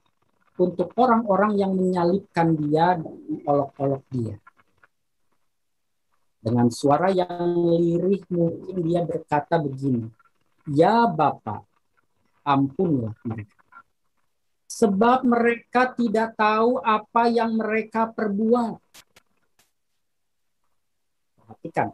untuk 0.61 0.93
orang-orang 1.01 1.57
yang 1.57 1.73
menyalibkan 1.73 2.53
dia 2.53 3.01
dan 3.01 3.17
olok-olok 3.49 4.05
dia. 4.13 4.37
Dengan 6.37 6.69
suara 6.69 7.09
yang 7.09 7.57
lirih 7.81 8.21
mungkin 8.29 8.77
dia 8.85 9.01
berkata 9.09 9.57
begini, 9.57 10.05
Ya 10.69 11.09
Bapa, 11.09 11.70
ampunlah 12.45 13.15
mereka. 13.27 13.61
Sebab 14.71 15.27
mereka 15.27 15.93
tidak 15.93 16.39
tahu 16.39 16.81
apa 16.81 17.29
yang 17.29 17.59
mereka 17.59 18.09
perbuat. 18.09 18.81
Perhatikan. 21.37 21.91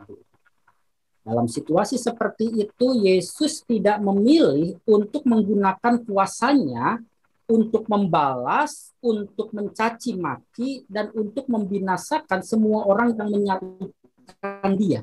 Dalam 1.27 1.51
situasi 1.51 1.99
seperti 1.99 2.55
itu, 2.55 2.87
Yesus 3.03 3.67
tidak 3.67 3.99
memilih 3.99 4.79
untuk 4.87 5.27
menggunakan 5.27 5.99
kuasanya 6.07 7.03
untuk 7.47 7.87
membalas, 7.87 8.91
untuk 8.99 9.55
mencaci 9.55 10.19
maki, 10.19 10.83
dan 10.91 11.15
untuk 11.15 11.47
membinasakan 11.47 12.43
semua 12.43 12.83
orang 12.91 13.15
yang 13.15 13.31
menyalahkan 13.31 14.73
dia. 14.75 15.01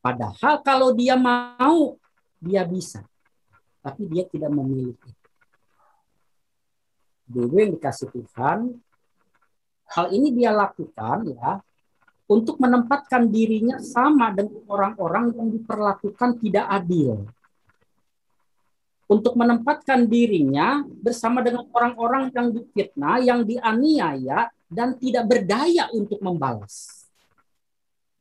Padahal 0.00 0.62
kalau 0.62 0.94
dia 0.94 1.18
mau, 1.18 1.98
dia 2.38 2.62
bisa. 2.64 3.04
Tapi 3.80 4.02
dia 4.08 4.28
tidak 4.28 4.52
memiliki. 4.52 5.10
Dulu 7.24 7.54
yang 7.56 7.72
dikasih 7.78 8.12
Tuhan, 8.12 8.76
hal 9.90 10.06
ini 10.12 10.34
dia 10.34 10.52
lakukan 10.52 11.30
ya 11.30 11.62
untuk 12.30 12.60
menempatkan 12.62 13.26
dirinya 13.26 13.82
sama 13.82 14.30
dengan 14.30 14.62
orang-orang 14.70 15.34
yang 15.34 15.48
diperlakukan 15.50 16.38
tidak 16.42 16.66
adil 16.68 17.26
untuk 19.10 19.34
menempatkan 19.34 20.06
dirinya 20.06 20.86
bersama 20.86 21.42
dengan 21.42 21.66
orang-orang 21.74 22.30
yang 22.30 22.54
difitnah, 22.54 23.18
yang 23.18 23.42
dianiaya, 23.42 24.46
dan 24.70 24.94
tidak 25.02 25.26
berdaya 25.26 25.90
untuk 25.90 26.22
membalas. 26.22 27.10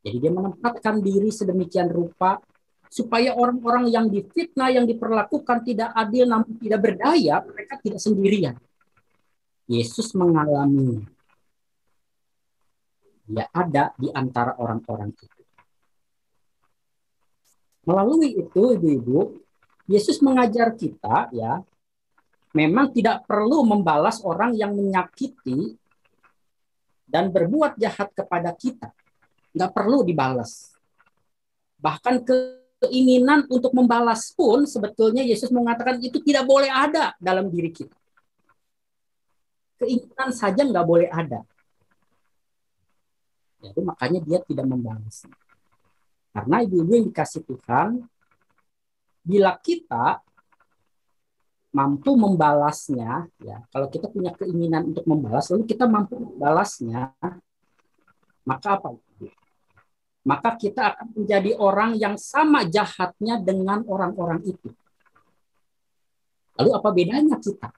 Jadi 0.02 0.17
dia 0.17 0.34
menempatkan 0.34 0.98
diri 0.98 1.30
sedemikian 1.30 1.93
rupa 1.93 2.41
supaya 2.89 3.38
orang-orang 3.38 3.93
yang 3.93 4.10
difitnah, 4.10 4.73
yang 4.73 4.89
diperlakukan 4.89 5.62
tidak 5.62 5.93
adil 5.93 6.25
namun 6.25 6.58
tidak 6.58 6.82
berdaya, 6.82 7.45
mereka 7.45 7.78
tidak 7.78 8.02
sendirian. 8.02 8.58
Yesus 9.69 10.17
mengalami 10.17 11.06
dia 13.30 13.45
ada 13.54 13.93
di 13.93 14.10
antara 14.10 14.58
orang-orang 14.58 15.13
itu. 15.13 15.41
Melalui 17.86 18.41
itu, 18.41 18.73
ibu-ibu, 18.73 19.38
Yesus 19.86 20.17
mengajar 20.25 20.73
kita 20.73 21.30
ya, 21.30 21.62
memang 22.58 22.89
tidak 22.89 23.30
perlu 23.30 23.62
membalas 23.62 24.25
orang 24.25 24.58
yang 24.58 24.73
menyakiti 24.73 25.78
dan 27.06 27.30
berbuat 27.30 27.78
jahat 27.78 28.10
kepada 28.17 28.54
kita. 28.58 28.89
Nggak 29.54 29.71
perlu 29.78 30.02
dibalas. 30.02 30.73
Bahkan 31.78 32.25
keinginan 32.80 33.44
untuk 33.52 33.76
membalas 33.76 34.32
pun 34.32 34.63
sebetulnya 34.63 35.22
Yesus 35.22 35.52
mengatakan 35.52 36.00
itu 36.00 36.18
tidak 36.24 36.48
boleh 36.48 36.72
ada 36.72 37.13
dalam 37.20 37.52
diri 37.52 37.72
kita. 37.76 37.96
Keinginan 39.80 40.32
saja 40.32 40.63
nggak 40.63 40.88
boleh 40.88 41.10
ada. 41.12 41.44
Jadi 43.60 43.80
makanya 43.84 44.20
dia 44.24 44.39
tidak 44.44 44.65
membalas. 44.68 45.28
Karena 46.32 46.63
ibu-ibu 46.63 46.92
yang 46.96 47.08
dikasih 47.12 47.44
Tuhan, 47.44 48.08
bila 49.20 49.60
kita 49.60 50.24
mampu 51.76 52.15
membalasnya, 52.15 53.28
ya 53.44 53.62
kalau 53.70 53.92
kita 53.92 54.08
punya 54.08 54.32
keinginan 54.34 54.89
untuk 54.96 55.04
membalas, 55.04 55.52
lalu 55.52 55.68
kita 55.68 55.86
mampu 55.86 56.18
membalasnya, 56.18 57.12
maka 58.48 58.68
apa? 58.80 58.96
Maka 60.30 60.54
kita 60.62 60.94
akan 60.94 61.08
menjadi 61.18 61.58
orang 61.58 61.98
yang 61.98 62.13
sama 62.13 62.62
jahatnya 62.70 63.42
dengan 63.42 63.82
orang-orang 63.89 64.46
itu. 64.46 64.70
Lalu 66.62 66.70
apa 66.78 66.89
bedanya 66.94 67.42
kita? 67.42 67.74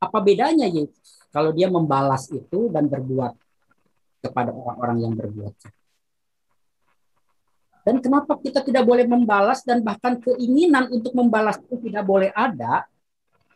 Apa 0.00 0.18
bedanya 0.24 0.64
Yesus 0.64 1.28
kalau 1.28 1.52
dia 1.52 1.68
membalas 1.68 2.32
itu 2.32 2.72
dan 2.72 2.88
berbuat 2.88 3.36
kepada 4.24 4.56
orang-orang 4.56 5.04
yang 5.04 5.12
berbuat? 5.12 5.52
Dan 7.84 8.00
kenapa 8.00 8.40
kita 8.40 8.64
tidak 8.64 8.88
boleh 8.88 9.04
membalas 9.04 9.60
dan 9.60 9.84
bahkan 9.84 10.16
keinginan 10.16 10.88
untuk 10.88 11.12
membalas 11.12 11.60
itu 11.60 11.76
tidak 11.92 12.08
boleh 12.08 12.32
ada? 12.32 12.88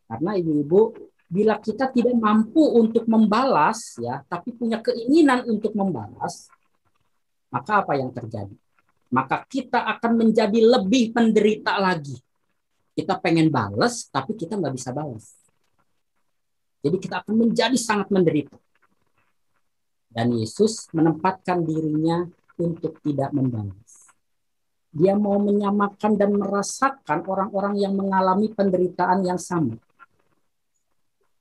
Karena 0.06 0.36
ibu-ibu, 0.36 0.92
bila 1.24 1.56
kita 1.56 1.88
tidak 1.88 2.14
mampu 2.14 2.62
untuk 2.62 3.08
membalas 3.08 3.96
ya, 3.96 4.22
tapi 4.28 4.54
punya 4.54 4.78
keinginan 4.82 5.46
untuk 5.50 5.74
membalas, 5.74 6.50
maka 7.50 7.82
apa 7.82 7.98
yang 7.98 8.14
terjadi? 8.14 8.54
Maka 9.10 9.42
kita 9.50 9.90
akan 9.98 10.22
menjadi 10.22 10.60
lebih 10.62 11.10
penderita 11.10 11.74
lagi. 11.82 12.14
Kita 12.94 13.18
pengen 13.18 13.50
balas, 13.50 14.06
tapi 14.06 14.38
kita 14.38 14.54
nggak 14.54 14.74
bisa 14.74 14.94
balas. 14.94 15.34
Jadi 16.80 16.96
kita 16.96 17.20
akan 17.26 17.34
menjadi 17.36 17.76
sangat 17.76 18.08
menderita. 18.08 18.56
Dan 20.10 20.34
Yesus 20.34 20.90
menempatkan 20.94 21.62
dirinya 21.62 22.26
untuk 22.58 22.98
tidak 23.02 23.30
membalas. 23.34 24.10
Dia 24.90 25.14
mau 25.14 25.38
menyamakan 25.38 26.18
dan 26.18 26.34
merasakan 26.34 27.22
orang-orang 27.30 27.78
yang 27.78 27.94
mengalami 27.94 28.50
penderitaan 28.50 29.22
yang 29.22 29.38
sama. 29.38 29.78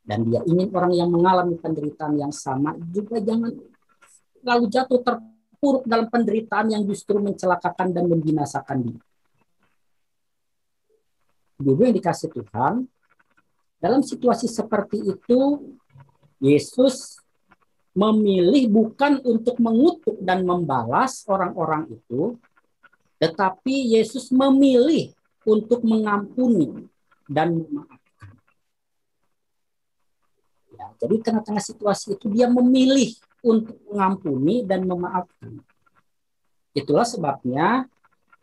Dan 0.06 0.26
dia 0.26 0.42
ingin 0.46 0.70
orang 0.74 0.94
yang 0.94 1.10
mengalami 1.10 1.58
penderitaan 1.58 2.18
yang 2.18 2.34
sama 2.34 2.74
juga 2.90 3.22
jangan 3.22 3.54
lalu 4.42 4.66
jatuh 4.70 5.02
terpuruk 5.60 5.84
dalam 5.84 6.08
penderitaan 6.08 6.72
yang 6.72 6.88
justru 6.88 7.20
mencelakakan 7.20 7.92
dan 7.92 8.08
membinasakan 8.08 8.80
dia. 8.80 9.02
Ibu 11.60 11.84
yang 11.84 11.92
dikasih 12.00 12.32
Tuhan, 12.32 12.88
dalam 13.84 14.00
situasi 14.00 14.48
seperti 14.48 15.04
itu, 15.04 15.60
Yesus 16.40 17.20
memilih 17.92 18.72
bukan 18.72 19.20
untuk 19.28 19.60
mengutuk 19.60 20.16
dan 20.24 20.48
membalas 20.48 21.28
orang-orang 21.28 21.92
itu, 21.92 22.40
tetapi 23.20 24.00
Yesus 24.00 24.32
memilih 24.32 25.12
untuk 25.44 25.84
mengampuni 25.84 26.88
dan 27.28 27.60
memaafkan. 27.60 28.32
Ya, 30.72 30.88
jadi 31.04 31.16
tengah-tengah 31.20 31.60
situasi 31.60 32.16
itu 32.16 32.32
dia 32.32 32.48
memilih 32.48 33.20
untuk 33.44 33.78
mengampuni 33.88 34.68
dan 34.68 34.84
memaafkan. 34.84 35.60
Itulah 36.76 37.08
sebabnya 37.08 37.90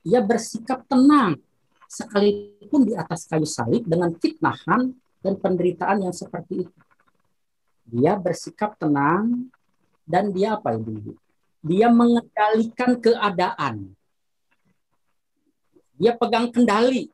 ia 0.07 0.21
bersikap 0.23 0.87
tenang 0.87 1.39
sekalipun 1.87 2.87
di 2.87 2.95
atas 2.99 3.27
kayu 3.31 3.47
salib 3.47 3.87
dengan 3.87 4.11
fitnahan 4.19 4.95
dan 5.23 5.35
penderitaan 5.39 6.07
yang 6.07 6.15
seperti 6.15 6.67
itu. 6.67 6.79
Dia 7.87 8.19
bersikap 8.19 8.75
tenang 8.79 9.47
dan 10.03 10.35
dia 10.35 10.59
apa 10.59 10.75
ibu? 10.75 11.15
Dia 11.63 11.91
mengendalikan 11.91 12.99
keadaan. 12.99 13.95
Dia 15.97 16.15
pegang 16.15 16.51
kendali. 16.51 17.11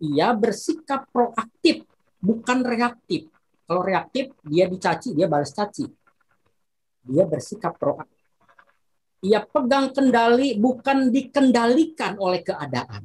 Ia 0.00 0.32
bersikap 0.32 1.04
proaktif, 1.12 1.84
bukan 2.20 2.64
reaktif. 2.64 3.28
Kalau 3.68 3.84
reaktif, 3.84 4.32
dia 4.44 4.66
dicaci, 4.66 5.12
dia 5.12 5.28
balas 5.28 5.52
caci. 5.52 5.99
Dia 7.04 7.24
bersikap 7.24 7.76
proaktif. 7.80 8.20
Ia 9.20 9.44
pegang 9.44 9.92
kendali, 9.92 10.56
bukan 10.56 11.12
dikendalikan 11.12 12.16
oleh 12.16 12.40
keadaan. 12.40 13.04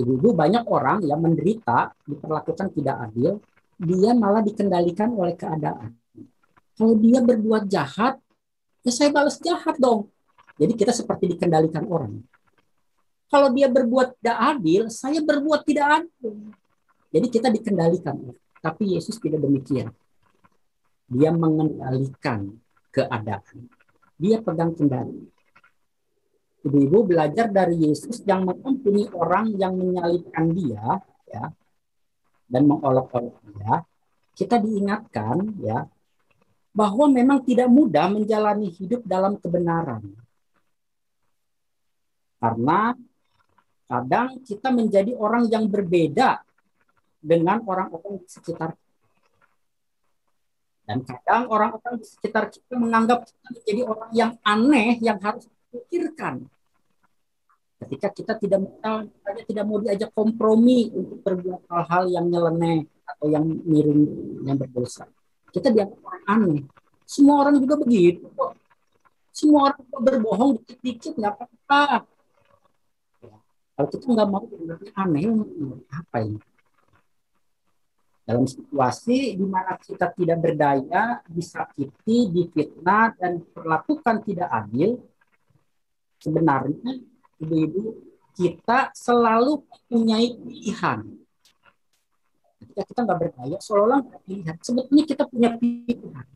Ibu-ibu 0.00 0.32
banyak 0.32 0.64
orang 0.66 1.04
yang 1.06 1.20
menderita, 1.22 1.92
diperlakukan 2.08 2.72
tidak 2.74 2.96
adil, 3.10 3.38
dia 3.78 4.10
malah 4.16 4.42
dikendalikan 4.42 5.12
oleh 5.14 5.36
keadaan. 5.36 5.94
Kalau 6.74 6.96
dia 6.96 7.20
berbuat 7.20 7.68
jahat, 7.68 8.16
ya 8.80 8.90
saya 8.90 9.12
balas 9.12 9.36
jahat 9.38 9.76
dong. 9.76 10.08
Jadi 10.56 10.72
kita 10.76 10.92
seperti 10.96 11.36
dikendalikan 11.36 11.84
orang. 11.86 12.24
Kalau 13.30 13.52
dia 13.54 13.70
berbuat 13.70 14.18
tidak 14.18 14.38
adil, 14.56 14.82
saya 14.90 15.22
berbuat 15.22 15.62
tidak 15.62 16.02
adil. 16.02 16.50
Jadi 17.14 17.26
kita 17.30 17.48
dikendalikan. 17.52 18.16
Tapi 18.58 18.98
Yesus 18.98 19.16
tidak 19.22 19.40
demikian. 19.44 19.94
Dia 21.10 21.34
mengendalikan 21.34 22.54
keadaan. 22.94 23.66
Dia 24.14 24.38
pegang 24.38 24.78
kendali. 24.78 25.26
Ibu-ibu 26.60 27.08
belajar 27.10 27.48
dari 27.50 27.88
Yesus 27.88 28.20
yang 28.28 28.44
mengampuni 28.46 29.08
orang 29.16 29.56
yang 29.56 29.74
menyalibkan 29.74 30.52
dia, 30.52 31.00
ya, 31.24 31.44
dan 32.46 32.62
mengolok-olok 32.68 33.40
dia, 33.48 33.82
kita 34.36 34.60
diingatkan 34.60 35.56
ya 35.60 35.88
bahwa 36.70 37.10
memang 37.10 37.42
tidak 37.42 37.66
mudah 37.66 38.06
menjalani 38.08 38.70
hidup 38.70 39.02
dalam 39.02 39.36
kebenaran. 39.36 40.04
Karena 42.40 42.96
kadang 43.84 44.40
kita 44.40 44.72
menjadi 44.72 45.12
orang 45.18 45.50
yang 45.50 45.68
berbeda 45.68 46.40
dengan 47.20 47.60
orang-orang 47.68 48.22
di 48.24 48.28
sekitar 48.32 48.79
dan 50.90 51.06
kadang 51.06 51.46
orang-orang 51.46 52.02
di 52.02 52.06
sekitar 52.10 52.50
kita 52.50 52.74
menganggap 52.74 53.22
kita 53.22 53.46
menjadi 53.54 53.82
orang 53.86 54.10
yang 54.10 54.32
aneh 54.42 54.98
yang 54.98 55.22
harus 55.22 55.46
dipikirkan. 55.70 56.50
Ketika 57.78 58.08
kita 58.10 58.32
tidak 58.42 58.58
mau 58.66 59.06
tidak 59.46 59.64
mau 59.70 59.78
diajak 59.78 60.10
kompromi 60.10 60.90
untuk 60.90 61.22
berbuat 61.22 61.62
hal-hal 61.70 62.02
yang 62.10 62.26
nyeleneh 62.26 62.90
atau 63.06 63.30
yang 63.30 63.46
miring 63.46 64.02
yang 64.42 64.58
berdosa. 64.58 65.06
Kita 65.54 65.70
dianggap 65.70 66.02
orang 66.02 66.24
aneh. 66.26 66.62
Semua 67.06 67.46
orang 67.46 67.62
juga 67.62 67.78
begitu 67.78 68.26
semua 69.40 69.72
orang 69.72 69.80
berbohong 70.02 70.50
dikit-dikit 70.60 71.14
nggak 71.16 71.32
apa-apa. 71.38 72.04
Kalau 73.78 73.88
kita 73.88 74.04
nggak 74.10 74.28
mau 74.28 74.44
aneh 74.98 75.22
apa 75.88 76.16
ini 76.26 76.38
dalam 78.30 78.46
situasi 78.46 79.34
di 79.34 79.42
mana 79.42 79.74
kita 79.74 80.14
tidak 80.14 80.38
berdaya, 80.38 81.18
disakiti, 81.26 82.30
difitnah, 82.30 83.10
dan 83.18 83.42
perlakukan 83.42 84.22
tidak 84.22 84.46
adil, 84.46 85.02
sebenarnya 86.22 87.02
ibu-ibu 87.42 87.98
kita 88.38 88.94
selalu 88.94 89.66
mempunyai 89.66 90.38
pilihan. 90.38 90.98
Ketika 92.62 92.82
kita 92.86 93.00
nggak 93.02 93.18
berdaya, 93.18 93.56
seolah-olah 93.58 94.00
pilihan. 94.22 94.56
Sebetulnya 94.62 95.04
kita 95.10 95.24
punya 95.26 95.50
pilihan. 95.58 96.26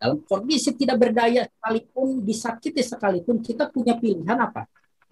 Dalam 0.00 0.24
kondisi 0.24 0.72
tidak 0.72 1.04
berdaya 1.04 1.44
sekalipun, 1.52 2.24
disakiti 2.24 2.80
sekalipun, 2.80 3.44
kita 3.44 3.68
punya 3.68 3.92
pilihan 3.92 4.40
apa? 4.40 4.64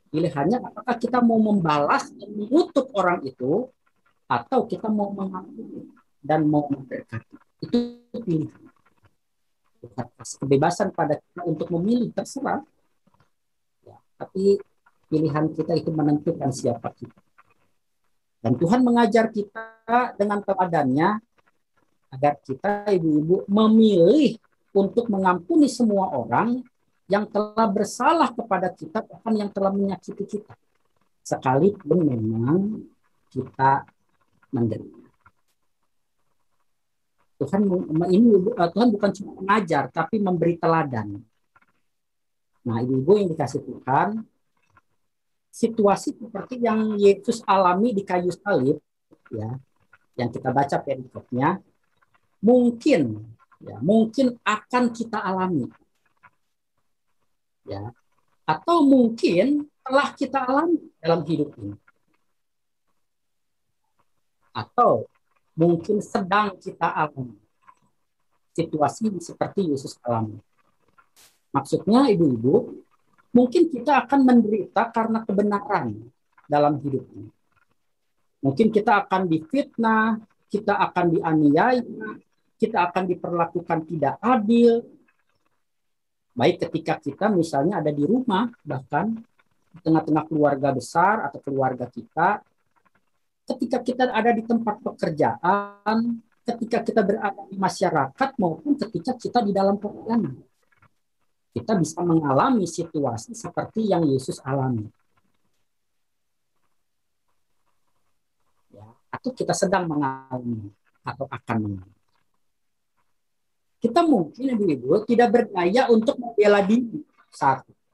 Pilihannya 0.08 0.56
apakah 0.72 0.96
kita 0.96 1.20
mau 1.20 1.36
membalas 1.36 2.08
dan 2.16 2.32
mengutuk 2.32 2.88
orang 2.96 3.20
itu, 3.28 3.68
atau 4.26 4.66
kita 4.66 4.90
mau 4.90 5.14
mengampuni 5.14 5.86
dan 6.18 6.46
mau 6.46 6.66
memberkati. 6.66 7.34
Itu 7.62 8.02
pilihan. 8.10 8.62
Kebebasan 10.42 10.90
pada 10.90 11.14
kita 11.14 11.46
untuk 11.46 11.70
memilih 11.78 12.10
terserah. 12.10 12.62
Ya, 13.86 13.96
tapi 14.18 14.58
pilihan 15.06 15.54
kita 15.54 15.78
itu 15.78 15.94
menentukan 15.94 16.50
siapa 16.50 16.90
kita. 16.90 17.22
Dan 18.42 18.58
Tuhan 18.58 18.82
mengajar 18.82 19.30
kita 19.30 20.14
dengan 20.18 20.42
teladannya 20.42 21.22
agar 22.10 22.34
kita 22.42 22.90
ibu-ibu 22.94 23.46
memilih 23.46 24.38
untuk 24.74 25.06
mengampuni 25.10 25.70
semua 25.70 26.14
orang 26.14 26.62
yang 27.06 27.26
telah 27.30 27.66
bersalah 27.70 28.34
kepada 28.34 28.70
kita 28.74 29.02
bahkan 29.06 29.34
yang 29.34 29.50
telah 29.50 29.70
menyakiti 29.70 30.26
kita. 30.26 30.54
Sekalipun 31.22 32.06
memang 32.06 32.82
kita 33.30 33.86
menderita. 34.50 35.06
Tuhan 37.36 37.62
ini 38.08 38.28
eh, 38.32 38.70
Tuhan 38.72 38.88
bukan 38.92 39.10
cuma 39.12 39.30
mengajar 39.44 39.92
tapi 39.92 40.16
memberi 40.18 40.56
teladan. 40.56 41.20
Nah, 42.66 42.82
ibu-ibu 42.82 43.12
yang 43.20 43.28
dikasih 43.30 43.62
Tuhan, 43.62 44.26
situasi 45.56 46.12
seperti 46.12 46.60
yang 46.60 47.00
Yesus 47.00 47.40
alami 47.48 47.96
di 47.96 48.04
kayu 48.04 48.28
salib 48.28 48.76
ya 49.32 49.56
yang 50.12 50.28
kita 50.28 50.52
baca 50.52 50.76
perikopnya 50.84 51.64
mungkin 52.44 53.24
ya 53.64 53.80
mungkin 53.80 54.36
akan 54.44 54.92
kita 54.92 55.16
alami 55.16 55.64
ya 57.64 57.88
atau 58.44 58.84
mungkin 58.84 59.64
telah 59.80 60.12
kita 60.12 60.44
alami 60.44 60.92
dalam 61.00 61.24
hidup 61.24 61.56
ini 61.56 61.72
atau 64.56 65.04
mungkin 65.52 66.00
sedang 66.00 66.56
kita 66.56 66.88
alami 66.88 67.36
situasi 68.56 69.12
seperti 69.20 69.68
Yesus 69.68 70.00
alami 70.00 70.40
maksudnya 71.52 72.08
ibu-ibu 72.08 72.72
mungkin 73.36 73.68
kita 73.68 74.08
akan 74.08 74.20
menderita 74.24 74.88
karena 74.88 75.20
kebenaran 75.20 76.08
dalam 76.48 76.80
hidup 76.80 77.04
ini. 77.12 77.28
Mungkin 78.40 78.72
kita 78.72 79.04
akan 79.04 79.28
difitnah, 79.28 80.16
kita 80.48 80.78
akan 80.78 81.18
dianiaya, 81.18 81.84
kita 82.56 82.88
akan 82.88 83.04
diperlakukan 83.12 83.78
tidak 83.84 84.16
adil. 84.24 84.86
Baik 86.36 86.68
ketika 86.68 86.96
kita 86.96 87.26
misalnya 87.28 87.84
ada 87.84 87.92
di 87.92 88.06
rumah, 88.06 88.48
bahkan 88.64 89.12
di 89.72 89.78
tengah-tengah 89.84 90.24
keluarga 90.30 90.72
besar 90.72 91.28
atau 91.28 91.40
keluarga 91.42 91.90
kita, 91.90 92.40
ketika 93.46 93.78
kita 93.80 94.02
ada 94.10 94.34
di 94.34 94.42
tempat 94.42 94.82
pekerjaan, 94.82 96.18
ketika 96.42 96.82
kita 96.82 97.00
berada 97.02 97.42
di 97.46 97.56
masyarakat 97.58 98.30
maupun 98.38 98.74
ketika 98.78 99.14
kita 99.14 99.42
di 99.42 99.50
dalam 99.54 99.78
pelayanan 99.78 100.42
kita 101.56 101.72
bisa 101.72 102.04
mengalami 102.04 102.68
situasi 102.68 103.32
seperti 103.32 103.88
yang 103.88 104.04
Yesus 104.04 104.36
alami. 104.44 104.84
Ya, 108.68 108.84
atau 109.08 109.32
kita 109.32 109.56
sedang 109.56 109.88
mengalami 109.88 110.68
atau 111.00 111.24
akan 111.24 111.56
mengalami. 111.64 111.96
Kita 113.80 114.04
mungkin 114.04 114.52
ibu-ibu 114.52 115.00
tidak 115.08 115.32
berdaya 115.32 115.88
untuk 115.88 116.20
membela 116.20 116.60
diri 116.60 117.00
saat 117.32 117.64
itu. 117.64 117.84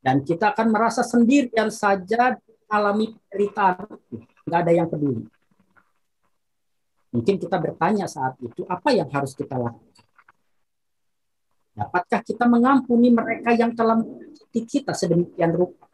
Dan 0.00 0.24
kita 0.24 0.56
akan 0.56 0.72
merasa 0.72 1.04
sendirian 1.04 1.68
saja 1.68 2.40
alami 2.72 3.12
penderitaan 3.28 4.00
Nggak 4.42 4.60
ada 4.66 4.72
yang 4.74 4.88
peduli. 4.90 5.22
Mungkin 7.12 7.36
kita 7.36 7.60
bertanya 7.60 8.08
saat 8.08 8.40
itu, 8.40 8.64
apa 8.64 8.90
yang 8.90 9.06
harus 9.12 9.36
kita 9.36 9.54
lakukan? 9.60 10.02
Dapatkah 11.72 12.20
kita 12.24 12.44
mengampuni 12.48 13.12
mereka 13.12 13.52
yang 13.52 13.72
telah 13.76 14.00
menyakiti 14.00 14.80
kita 14.80 14.92
sedemikian 14.96 15.52
rupa? 15.52 15.88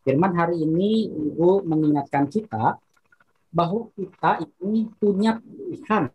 Firman 0.00 0.32
hari 0.32 0.64
ini 0.64 1.12
Ibu 1.12 1.68
mengingatkan 1.68 2.28
kita 2.28 2.80
bahwa 3.52 3.92
kita 3.92 4.40
ini 4.64 4.88
punya 4.96 5.36
pilihan 5.36 6.08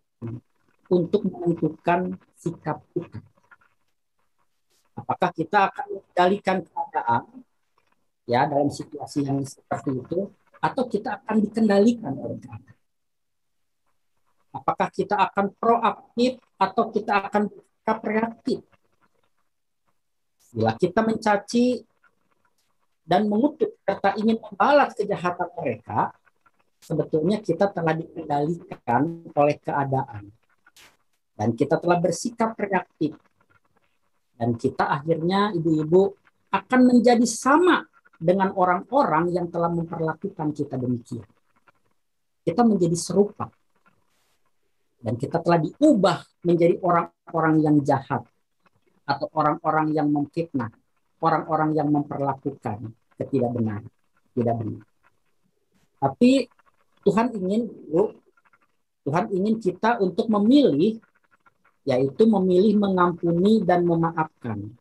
untuk 0.90 1.30
menentukan 1.30 2.18
sikap 2.38 2.82
kita. 2.94 3.22
Apakah 4.96 5.30
kita 5.36 5.70
akan 5.70 5.86
mengendalikan 5.92 6.58
keadaan 6.66 7.35
ya 8.26 8.50
dalam 8.50 8.74
situasi 8.74 9.26
yang 9.26 9.42
seperti 9.46 10.02
itu 10.02 10.30
atau 10.58 10.84
kita 10.90 11.22
akan 11.22 11.38
dikendalikan 11.46 12.14
oleh 12.18 12.38
keadaan? 12.42 12.78
Apakah 14.56 14.90
kita 14.90 15.16
akan 15.20 15.52
proaktif 15.60 16.42
atau 16.58 16.90
kita 16.90 17.28
akan 17.28 17.52
reaktif? 18.08 18.64
Bila 20.56 20.72
kita 20.80 21.04
mencaci 21.04 21.84
dan 23.04 23.28
mengutuk 23.28 23.76
serta 23.84 24.16
ingin 24.16 24.40
membalas 24.40 24.96
kejahatan 24.96 25.52
mereka, 25.60 26.16
sebetulnya 26.80 27.44
kita 27.44 27.70
telah 27.70 27.94
dikendalikan 27.94 29.28
oleh 29.36 29.58
keadaan. 29.60 30.32
Dan 31.36 31.52
kita 31.52 31.76
telah 31.76 32.00
bersikap 32.00 32.56
reaktif. 32.56 33.20
Dan 34.40 34.56
kita 34.56 34.88
akhirnya 34.88 35.52
ibu-ibu 35.52 36.16
akan 36.48 36.82
menjadi 36.96 37.28
sama 37.28 37.84
dengan 38.20 38.56
orang-orang 38.56 39.32
yang 39.32 39.48
telah 39.52 39.70
memperlakukan 39.72 40.56
kita 40.56 40.76
demikian. 40.80 41.28
Kita 42.46 42.62
menjadi 42.62 42.96
serupa 42.96 43.50
dan 45.02 45.18
kita 45.18 45.42
telah 45.42 45.60
diubah 45.62 46.18
menjadi 46.46 46.82
orang-orang 46.82 47.56
yang 47.62 47.78
jahat 47.86 48.26
atau 49.06 49.28
orang-orang 49.38 49.94
yang 49.94 50.10
memfitnah, 50.10 50.74
orang-orang 51.22 51.78
yang 51.78 51.90
memperlakukan 51.94 52.94
ketidakbenaran, 53.18 53.86
tidak 54.34 54.56
benar. 54.58 54.84
Tapi 56.02 56.50
Tuhan 57.06 57.28
ingin, 57.38 57.70
Tuhan 59.06 59.26
ingin 59.30 59.56
kita 59.62 60.02
untuk 60.02 60.26
memilih, 60.30 60.98
yaitu 61.86 62.26
memilih 62.26 62.82
mengampuni 62.82 63.62
dan 63.62 63.86
memaafkan, 63.86 64.74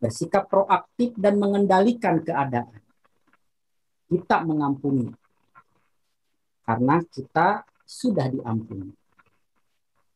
bersikap 0.00 0.48
proaktif 0.48 1.12
dan 1.20 1.36
mengendalikan 1.36 2.24
keadaan. 2.24 2.80
Kita 4.10 4.42
mengampuni, 4.42 5.06
karena 6.66 6.98
kita 7.06 7.62
sudah 7.86 8.26
diampuni. 8.26 8.90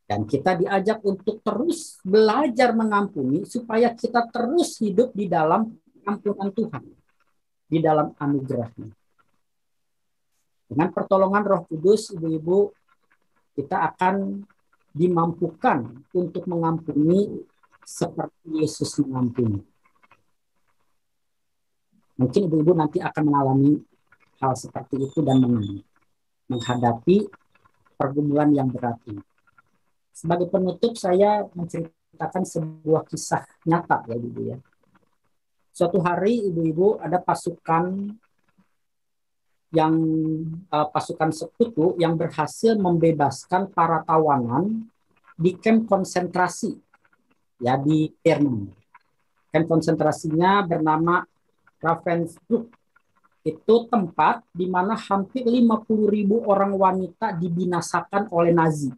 Dan 0.04 0.28
kita 0.28 0.54
diajak 0.54 1.00
untuk 1.02 1.40
terus 1.40 1.96
belajar 2.04 2.76
mengampuni 2.76 3.42
supaya 3.48 3.90
kita 3.94 4.28
terus 4.28 4.76
hidup 4.78 5.10
di 5.16 5.26
dalam 5.26 5.72
ampunan 6.04 6.50
Tuhan. 6.52 6.84
Di 7.64 7.78
dalam 7.80 8.12
anugerahnya. 8.14 8.92
Dengan 10.68 10.88
pertolongan 10.92 11.42
roh 11.42 11.62
kudus, 11.66 12.12
ibu-ibu, 12.12 12.70
kita 13.56 13.94
akan 13.94 14.44
dimampukan 14.94 16.06
untuk 16.14 16.46
mengampuni 16.46 17.42
seperti 17.82 18.62
Yesus 18.62 19.00
mengampuni. 19.02 19.73
Mungkin 22.14 22.46
ibu-ibu 22.46 22.72
nanti 22.78 23.02
akan 23.02 23.22
mengalami 23.26 23.78
hal 24.38 24.54
seperti 24.54 25.02
itu 25.02 25.18
dan 25.22 25.42
menghadapi 26.46 27.26
pergumulan 27.98 28.50
yang 28.54 28.70
berat 28.70 28.98
ini 29.06 29.22
sebagai 30.14 30.46
penutup 30.46 30.94
saya 30.94 31.42
menceritakan 31.58 32.46
sebuah 32.46 33.02
kisah 33.10 33.42
nyata 33.66 34.06
ya 34.06 34.14
Ibu 34.14 34.40
ya. 34.46 34.56
Suatu 35.74 35.98
hari 35.98 36.38
ibu-ibu 36.54 37.02
ada 37.02 37.18
pasukan 37.18 38.14
yang 39.74 39.94
uh, 40.70 40.86
pasukan 40.86 41.34
sekutu 41.34 41.98
yang 41.98 42.14
berhasil 42.14 42.78
membebaskan 42.78 43.74
para 43.74 44.06
tawanan 44.06 44.86
di 45.34 45.58
kamp 45.58 45.90
konsentrasi 45.90 46.78
ya 47.58 47.74
di 47.74 48.06
Jerman. 48.22 48.70
Kamp 49.50 49.66
konsentrasinya 49.66 50.62
bernama 50.62 51.26
Ravensbrück. 51.84 52.72
Itu 53.44 53.84
tempat 53.92 54.40
di 54.56 54.64
mana 54.64 54.96
hampir 54.96 55.44
50 55.44 55.84
ribu 56.08 56.40
orang 56.48 56.72
wanita 56.72 57.36
dibinasakan 57.36 58.32
oleh 58.32 58.56
Nazi 58.56 58.88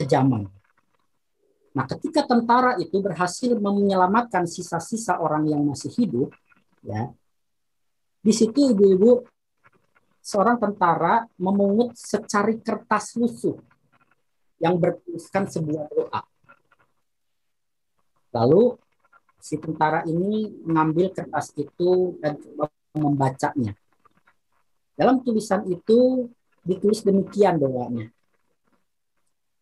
kejaman. 0.00 0.48
Nah, 1.76 1.84
ketika 1.84 2.24
tentara 2.24 2.80
itu 2.80 3.04
berhasil 3.04 3.52
menyelamatkan 3.60 4.48
sisa-sisa 4.48 5.20
orang 5.20 5.44
yang 5.44 5.62
masih 5.68 5.92
hidup, 5.92 6.32
ya, 6.80 7.12
di 8.24 8.32
situ 8.32 8.72
ibu-ibu 8.72 9.28
seorang 10.24 10.56
tentara 10.56 11.28
memungut 11.36 11.92
secari 11.94 12.58
kertas 12.64 13.14
lusuh 13.20 13.60
yang 14.60 14.76
bertuliskan 14.80 15.48
sebuah 15.48 15.84
doa. 15.92 16.22
Lalu 18.34 18.76
si 19.40 19.56
tentara 19.56 20.04
ini 20.04 20.52
mengambil 20.62 21.10
kertas 21.10 21.50
itu 21.56 22.20
dan 22.20 22.36
membacanya. 22.94 23.72
Dalam 24.94 25.24
tulisan 25.24 25.64
itu 25.66 26.28
ditulis 26.60 27.00
demikian 27.00 27.56
doanya. 27.56 28.12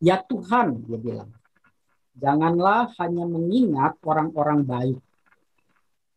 Ya 0.03 0.19
Tuhan, 0.23 0.83
dia 0.87 0.99
bilang, 0.99 1.31
janganlah 2.15 2.91
hanya 2.99 3.27
mengingat 3.27 3.99
orang-orang 4.03 4.63
baik, 4.63 4.99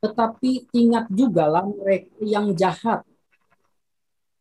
tetapi 0.01 0.69
ingat 0.73 1.09
juga 1.13 1.49
lah 1.49 1.65
mereka 1.65 2.13
yang 2.21 2.53
jahat. 2.57 3.05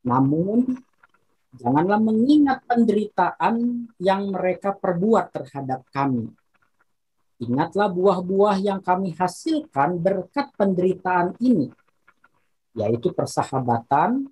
Namun, 0.04 0.80
janganlah 1.56 2.00
mengingat 2.00 2.64
penderitaan 2.64 3.84
yang 4.00 4.32
mereka 4.32 4.72
perbuat 4.72 5.32
terhadap 5.32 5.84
kami. 5.92 6.32
Ingatlah 7.40 7.88
buah-buah 7.88 8.60
yang 8.60 8.84
kami 8.84 9.16
hasilkan 9.16 9.96
berkat 9.96 10.52
penderitaan 10.60 11.40
ini, 11.40 11.72
yaitu 12.76 13.16
persahabatan, 13.16 14.28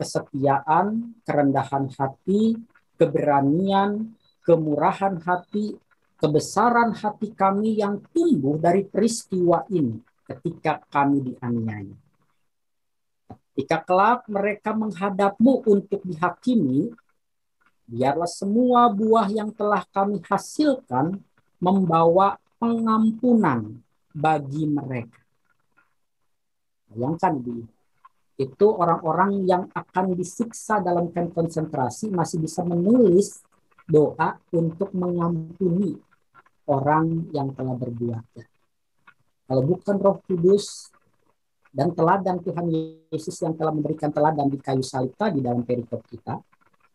kesetiaan, 0.00 1.20
kerendahan 1.20 1.92
hati, 1.92 2.56
keberanian, 2.96 4.16
kemurahan 4.40 5.20
hati, 5.20 5.76
kebesaran 6.16 6.96
hati 6.96 7.28
kami 7.36 7.76
yang 7.76 8.00
tumbuh 8.08 8.56
dari 8.56 8.88
peristiwa 8.88 9.68
ini 9.68 10.00
ketika 10.24 10.80
kami 10.88 11.20
dianiaya. 11.20 11.96
Ketika 13.52 13.84
kelak 13.84 14.24
mereka 14.32 14.72
menghadapmu 14.72 15.68
untuk 15.68 16.00
dihakimi, 16.08 16.88
biarlah 17.84 18.30
semua 18.30 18.88
buah 18.88 19.28
yang 19.28 19.52
telah 19.52 19.84
kami 19.92 20.24
hasilkan 20.24 21.20
membawa 21.60 22.40
pengampunan 22.56 23.80
bagi 24.10 24.66
mereka. 24.66 25.20
Bayangkan 26.90 27.38
di 27.38 27.56
itu 28.40 28.66
orang-orang 28.72 29.44
yang 29.44 29.68
akan 29.68 30.16
disiksa 30.16 30.80
dalam 30.80 31.12
kamp 31.12 31.36
konsentrasi 31.36 32.08
masih 32.08 32.40
bisa 32.40 32.64
menulis 32.64 33.44
doa 33.84 34.40
untuk 34.56 34.88
mengampuni 34.96 35.92
orang 36.72 37.28
yang 37.36 37.52
telah 37.52 37.76
berbuat. 37.76 38.24
Kalau 39.44 39.62
bukan 39.66 39.96
Roh 40.00 40.18
Kudus 40.24 40.88
dan 41.68 41.92
teladan 41.92 42.40
Tuhan 42.40 42.66
Yesus 43.12 43.36
yang 43.44 43.52
telah 43.58 43.76
memberikan 43.76 44.08
teladan 44.08 44.48
di 44.48 44.56
kayu 44.56 44.80
salib 44.80 45.12
tadi 45.20 45.44
dalam 45.44 45.60
perikop 45.60 46.00
kita, 46.08 46.40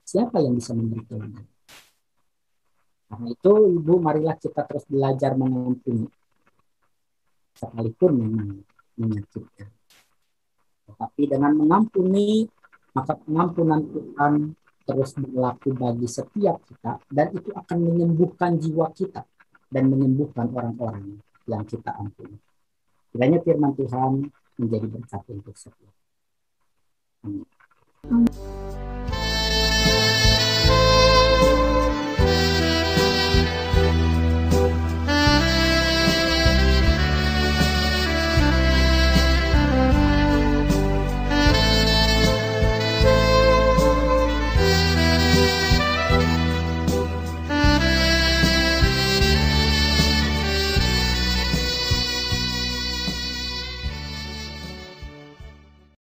siapa 0.01 0.41
yang 0.41 0.57
bisa 0.57 0.73
memberi 0.73 1.05
teladan? 1.05 1.54
Karena 3.05 3.27
itu, 3.29 3.53
Ibu, 3.79 3.93
marilah 4.01 4.35
kita 4.37 4.65
terus 4.65 4.85
belajar 4.89 5.37
mengampuni. 5.37 6.09
Sekalipun 7.55 8.11
memang 8.17 8.49
menyakitkan. 8.97 9.69
Tetapi 10.85 11.23
dengan 11.29 11.53
mengampuni, 11.55 12.45
maka 12.95 13.13
pengampunan 13.19 13.81
Tuhan 13.83 14.33
terus 14.85 15.17
berlaku 15.17 15.73
bagi 15.73 16.05
setiap 16.05 16.61
kita 16.61 17.01
dan 17.09 17.33
itu 17.33 17.49
akan 17.49 17.77
menyembuhkan 17.81 18.61
jiwa 18.61 18.93
kita 18.93 19.25
dan 19.73 19.89
menyembuhkan 19.89 20.45
orang-orang 20.53 21.19
yang 21.49 21.65
kita 21.65 21.89
ampuni. 21.97 22.37
Kiranya 23.09 23.41
firman 23.41 23.73
Tuhan 23.73 24.29
menjadi 24.61 24.87
berkat 24.87 25.21
untuk 25.33 25.55
setiap. 25.57 25.93
Amin. 27.25 27.49